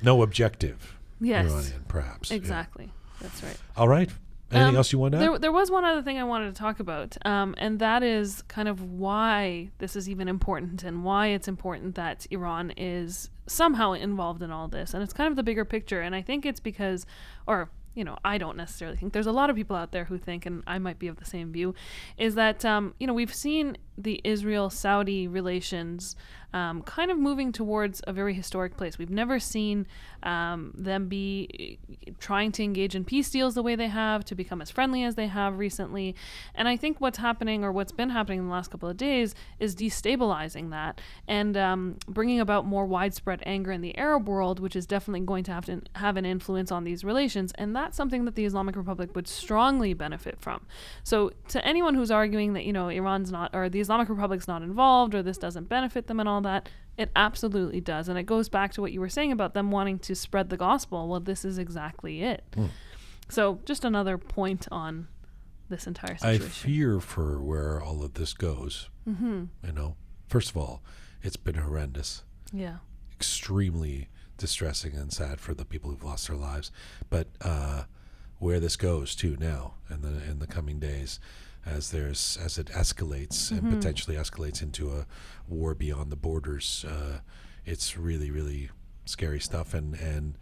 no 0.02 0.22
objective 0.22 0.96
Yes, 1.20 1.50
Iranian 1.50 1.84
perhaps 1.88 2.30
yeah. 2.30 2.36
exactly. 2.36 2.90
That's 3.20 3.42
right. 3.42 3.56
All 3.76 3.88
right. 3.88 4.08
Anything 4.52 4.70
Um, 4.70 4.76
else 4.76 4.90
you 4.92 4.98
want 4.98 5.12
to 5.12 5.18
add? 5.18 5.22
There, 5.22 5.38
there 5.38 5.52
was 5.52 5.70
one 5.70 5.84
other 5.84 6.02
thing 6.02 6.18
I 6.18 6.24
wanted 6.24 6.54
to 6.54 6.58
talk 6.58 6.80
about, 6.80 7.16
um, 7.26 7.54
and 7.58 7.78
that 7.78 8.02
is 8.02 8.42
kind 8.48 8.66
of 8.68 8.82
why 8.82 9.70
this 9.78 9.94
is 9.94 10.08
even 10.08 10.26
important 10.26 10.82
and 10.82 11.04
why 11.04 11.26
it's 11.28 11.46
important 11.46 11.94
that 11.96 12.26
Iran 12.30 12.72
is 12.76 13.28
somehow 13.50 13.92
involved 13.92 14.42
in 14.42 14.50
all 14.50 14.68
this. 14.68 14.94
And 14.94 15.02
it's 15.02 15.12
kind 15.12 15.28
of 15.28 15.36
the 15.36 15.42
bigger 15.42 15.64
picture. 15.64 16.00
And 16.00 16.14
I 16.14 16.22
think 16.22 16.46
it's 16.46 16.60
because, 16.60 17.04
or, 17.46 17.70
you 17.94 18.04
know, 18.04 18.16
I 18.24 18.38
don't 18.38 18.56
necessarily 18.56 18.96
think 18.96 19.12
there's 19.12 19.26
a 19.26 19.32
lot 19.32 19.50
of 19.50 19.56
people 19.56 19.74
out 19.74 19.90
there 19.90 20.04
who 20.04 20.18
think, 20.18 20.46
and 20.46 20.62
I 20.66 20.78
might 20.78 20.98
be 20.98 21.08
of 21.08 21.16
the 21.16 21.24
same 21.24 21.52
view, 21.52 21.74
is 22.16 22.36
that, 22.36 22.64
um, 22.64 22.94
you 23.00 23.06
know, 23.06 23.12
we've 23.12 23.34
seen 23.34 23.76
the 23.98 24.20
Israel 24.22 24.70
Saudi 24.70 25.26
relations 25.26 26.14
um, 26.52 26.82
kind 26.82 27.10
of 27.10 27.18
moving 27.18 27.52
towards 27.52 28.00
a 28.06 28.12
very 28.12 28.34
historic 28.34 28.76
place. 28.76 28.98
We've 28.98 29.10
never 29.10 29.38
seen 29.38 29.86
um, 30.22 30.72
them 30.76 31.08
be 31.08 31.78
eh, 31.88 32.10
trying 32.18 32.52
to 32.52 32.64
engage 32.64 32.94
in 32.94 33.04
peace 33.04 33.30
deals 33.30 33.54
the 33.54 33.62
way 33.62 33.76
they 33.76 33.88
have, 33.88 34.24
to 34.26 34.34
become 34.34 34.60
as 34.60 34.70
friendly 34.70 35.04
as 35.04 35.14
they 35.14 35.28
have 35.28 35.58
recently. 35.58 36.14
And 36.54 36.68
I 36.68 36.76
think 36.76 37.00
what's 37.00 37.18
happening, 37.18 37.64
or 37.64 37.72
what's 37.72 37.92
been 37.92 38.10
happening 38.10 38.40
in 38.40 38.46
the 38.46 38.52
last 38.52 38.70
couple 38.70 38.88
of 38.88 38.96
days, 38.96 39.34
is 39.58 39.74
destabilizing 39.74 40.70
that 40.70 41.00
and 41.28 41.56
um, 41.56 41.96
bringing 42.08 42.40
about 42.40 42.66
more 42.66 42.86
widespread 42.86 43.42
anger 43.46 43.72
in 43.72 43.80
the 43.80 43.96
Arab 43.96 44.28
world, 44.28 44.60
which 44.60 44.76
is 44.76 44.86
definitely 44.86 45.20
going 45.20 45.44
to 45.44 45.52
have 45.52 45.64
to 45.66 45.82
have 45.96 46.16
an 46.16 46.26
influence 46.26 46.72
on 46.72 46.84
these 46.84 47.04
relations. 47.04 47.52
And 47.56 47.74
that's 47.74 47.96
something 47.96 48.24
that 48.24 48.34
the 48.34 48.44
Islamic 48.44 48.76
Republic 48.76 49.14
would 49.14 49.28
strongly 49.28 49.94
benefit 49.94 50.40
from. 50.40 50.66
So, 51.04 51.32
to 51.48 51.64
anyone 51.64 51.94
who's 51.94 52.10
arguing 52.10 52.54
that 52.54 52.64
you 52.64 52.72
know 52.72 52.88
Iran's 52.88 53.30
not, 53.30 53.54
or 53.54 53.68
the 53.68 53.80
Islamic 53.80 54.08
Republic's 54.08 54.48
not 54.48 54.62
involved, 54.62 55.14
or 55.14 55.22
this 55.22 55.38
doesn't 55.38 55.68
benefit 55.68 56.06
them 56.06 56.20
and 56.20 56.28
all 56.28 56.39
that, 56.42 56.68
it 56.96 57.10
absolutely 57.16 57.80
does. 57.80 58.08
And 58.08 58.18
it 58.18 58.24
goes 58.24 58.48
back 58.48 58.72
to 58.74 58.80
what 58.80 58.92
you 58.92 59.00
were 59.00 59.08
saying 59.08 59.32
about 59.32 59.54
them 59.54 59.70
wanting 59.70 59.98
to 60.00 60.14
spread 60.14 60.50
the 60.50 60.56
gospel. 60.56 61.08
Well, 61.08 61.20
this 61.20 61.44
is 61.44 61.58
exactly 61.58 62.22
it. 62.22 62.44
So, 63.28 63.60
just 63.64 63.84
another 63.84 64.18
point 64.18 64.66
on 64.72 65.08
this 65.68 65.86
entire 65.86 66.16
I 66.22 66.38
fear 66.38 66.98
for 67.00 67.40
where 67.40 67.80
all 67.80 68.02
of 68.02 68.14
this 68.14 68.32
goes. 68.34 68.90
mm-hmm. 69.08 69.44
You 69.64 69.72
know, 69.72 69.96
first 70.28 70.50
of 70.50 70.56
all, 70.56 70.82
it's 71.22 71.36
been 71.36 71.54
horrendous, 71.54 72.24
Yeah. 72.52 72.78
extremely 73.12 74.08
distressing 74.36 74.94
and 74.96 75.12
sad 75.12 75.38
for 75.40 75.54
the 75.54 75.64
people 75.64 75.90
who've 75.90 76.02
lost 76.02 76.26
their 76.26 76.36
lives. 76.36 76.72
But 77.08 77.28
uh, 77.40 77.84
where 78.38 78.58
this 78.58 78.74
goes 78.76 79.14
to 79.16 79.36
now 79.38 79.74
and 79.88 80.02
the 80.02 80.28
in 80.28 80.38
the 80.40 80.46
coming 80.46 80.80
days, 80.80 81.20
as 81.66 81.90
there's 81.90 82.38
as 82.42 82.58
it 82.58 82.66
escalates 82.68 83.50
and 83.50 83.70
potentially 83.70 84.16
escalates 84.16 84.62
into 84.62 84.90
a 84.90 85.06
war 85.48 85.74
beyond 85.74 86.10
the 86.10 86.16
borders, 86.16 86.84
uh, 86.88 87.18
it's 87.64 87.96
really 87.96 88.30
really 88.30 88.70
scary 89.04 89.40
stuff 89.40 89.74
and 89.74 89.94
and 89.94 90.36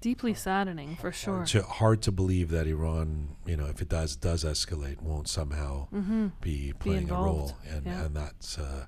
Deeply 0.00 0.34
saddening 0.34 0.96
for 0.96 1.12
sure. 1.12 1.36
hard 1.36 1.46
to, 1.46 1.62
hard 1.62 2.02
to 2.02 2.10
believe 2.10 2.50
that 2.50 2.66
Iran, 2.66 3.36
you 3.46 3.56
know, 3.56 3.66
if 3.66 3.80
it 3.80 3.88
does 3.88 4.16
does 4.16 4.42
escalate, 4.42 5.00
won't 5.00 5.28
somehow 5.28 5.86
Mm-hmm. 5.94 6.28
be 6.40 6.72
playing 6.80 7.08
a 7.08 7.14
role, 7.14 7.56
and 7.70 7.86
yeah. 7.86 8.04
and 8.06 8.16
that's 8.16 8.58
uh, 8.58 8.86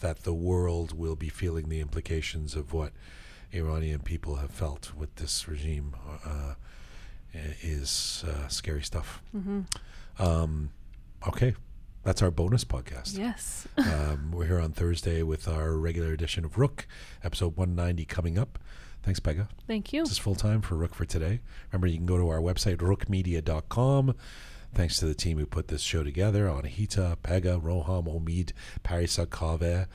that 0.00 0.22
the 0.22 0.32
world 0.32 0.96
will 0.98 1.14
be 1.14 1.28
feeling 1.28 1.68
the 1.68 1.80
implications 1.80 2.56
of 2.56 2.72
what 2.72 2.92
Iranian 3.52 4.00
people 4.00 4.36
have 4.36 4.50
felt 4.50 4.94
with 4.94 5.14
this 5.16 5.46
regime 5.46 5.94
uh, 6.24 6.54
is 7.62 8.24
uh, 8.26 8.48
scary 8.48 8.82
stuff. 8.82 9.20
Mm-hmm. 9.36 9.60
Um, 10.20 10.70
okay, 11.26 11.54
that's 12.02 12.20
our 12.22 12.30
bonus 12.30 12.64
podcast. 12.64 13.18
Yes. 13.18 13.66
Um, 13.80 14.30
we're 14.32 14.46
here 14.46 14.60
on 14.60 14.72
Thursday 14.72 15.22
with 15.22 15.48
our 15.48 15.72
regular 15.72 16.12
edition 16.12 16.44
of 16.44 16.56
Roqe, 16.56 16.84
episode 17.24 17.56
190 17.56 18.04
coming 18.04 18.36
up. 18.36 18.58
Thanks, 19.02 19.18
Pegah. 19.18 19.48
Thank 19.66 19.94
you. 19.94 20.02
This 20.02 20.12
is 20.12 20.18
full 20.18 20.34
time 20.34 20.60
for 20.60 20.74
Roqe 20.74 20.94
for 20.94 21.06
today. 21.06 21.40
Remember, 21.72 21.86
you 21.86 21.96
can 21.96 22.04
go 22.04 22.18
to 22.18 22.28
our 22.28 22.40
website, 22.40 22.76
roqemedia.com. 22.76 24.14
Thanks 24.74 24.98
to 24.98 25.06
the 25.06 25.14
team 25.14 25.38
who 25.38 25.46
put 25.46 25.68
this 25.68 25.80
show 25.80 26.02
together 26.02 26.44
Anahita, 26.46 27.16
Pegah, 27.22 27.62
Roham, 27.62 28.06
Omid, 28.06 28.52
Parisa 28.84 29.24
Kave. 29.26 29.86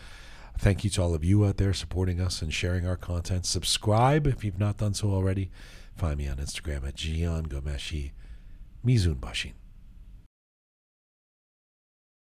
Thank 0.57 0.83
you 0.83 0.89
to 0.91 1.01
all 1.03 1.13
of 1.13 1.23
you 1.23 1.45
out 1.45 1.57
there 1.57 1.73
supporting 1.73 2.19
us 2.19 2.41
and 2.41 2.51
sharing 2.51 2.87
our 2.87 2.97
content. 2.97 3.45
Subscribe 3.45 4.25
if 4.25 4.43
you've 4.43 4.59
not 4.59 4.77
done 4.77 4.95
so 4.95 5.09
already. 5.11 5.51
Find 5.95 6.17
me 6.17 6.27
on 6.27 6.37
Instagram 6.37 6.87
at 6.87 6.95
Jian 6.95 7.47
Ghomeshi 7.47 8.11
Mizun 8.83 9.17
Bashin. 9.17 9.53